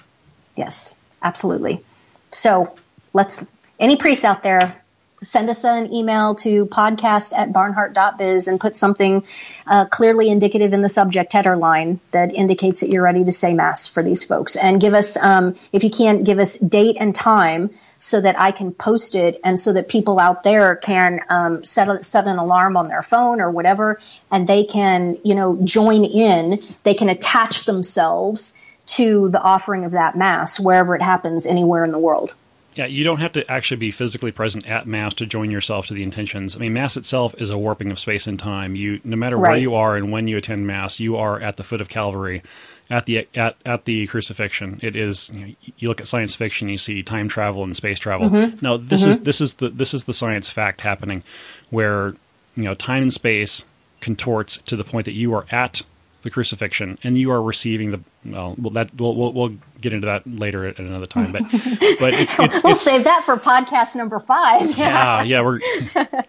[0.57, 1.85] Yes, absolutely.
[2.31, 2.77] So
[3.13, 3.45] let's
[3.81, 4.81] any priests out there
[5.23, 9.25] send us an email to podcast at barnhardt.biz and put something
[9.67, 13.55] uh, clearly indicative in the subject header line that indicates that you're ready to say
[13.55, 14.57] mass for these folks.
[14.57, 18.53] And give us, um, if you can, give us date and time so that I
[18.53, 22.39] can post it and so that people out there can um, set, a, set an
[22.39, 24.01] alarm on their phone or whatever
[24.31, 26.57] and they can, you know, join in.
[26.85, 28.55] They can attach themselves
[28.87, 32.35] to the offering of that mass wherever it happens anywhere in the world.
[32.79, 35.95] Yeah, you don't have to actually be physically present at Mass to join yourself to
[35.95, 36.55] the intentions.
[36.55, 38.77] I mean, Mass itself is a warping of space and time.
[38.77, 39.51] You, no matter right.
[39.51, 42.45] where you are and when you attend Mass, you are at the foot of Calvary,
[42.89, 44.79] at the at at the crucifixion.
[44.81, 45.29] It is.
[45.29, 48.31] You, know, you look at science fiction, you see time travel and space travel.
[48.31, 48.65] Mm-hmm.
[48.65, 49.11] No, this mm-hmm.
[49.11, 51.25] is this is the this is the science fact happening,
[51.71, 52.15] where
[52.55, 53.67] you know time and space
[54.01, 55.83] contorts to the point that you are at
[56.23, 58.55] the crucifixion, and you are receiving the well.
[58.73, 62.65] that we'll, we'll, we'll get into that later at another time, but but it's, it's
[62.65, 64.77] we'll it's, save that for podcast number five.
[64.77, 65.61] Yeah, yeah, we're.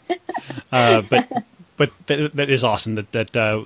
[0.71, 1.31] Uh, but
[1.79, 3.63] but that, that is awesome that that uh,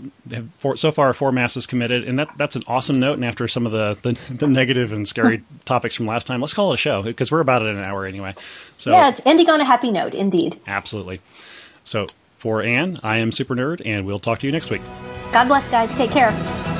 [0.59, 3.15] for, so far four masses committed, and that that's an awesome note.
[3.15, 6.53] And after some of the the, the negative and scary topics from last time, let's
[6.53, 8.33] call it a show because we're about at an hour anyway.
[8.71, 10.59] So yeah, it's ending on a happy note, indeed.
[10.67, 11.21] Absolutely.
[11.85, 12.05] So
[12.43, 14.81] for Ann, I am Super Nerd, and we'll talk to you next week.
[15.31, 15.93] God bless, guys.
[15.93, 16.72] Take care.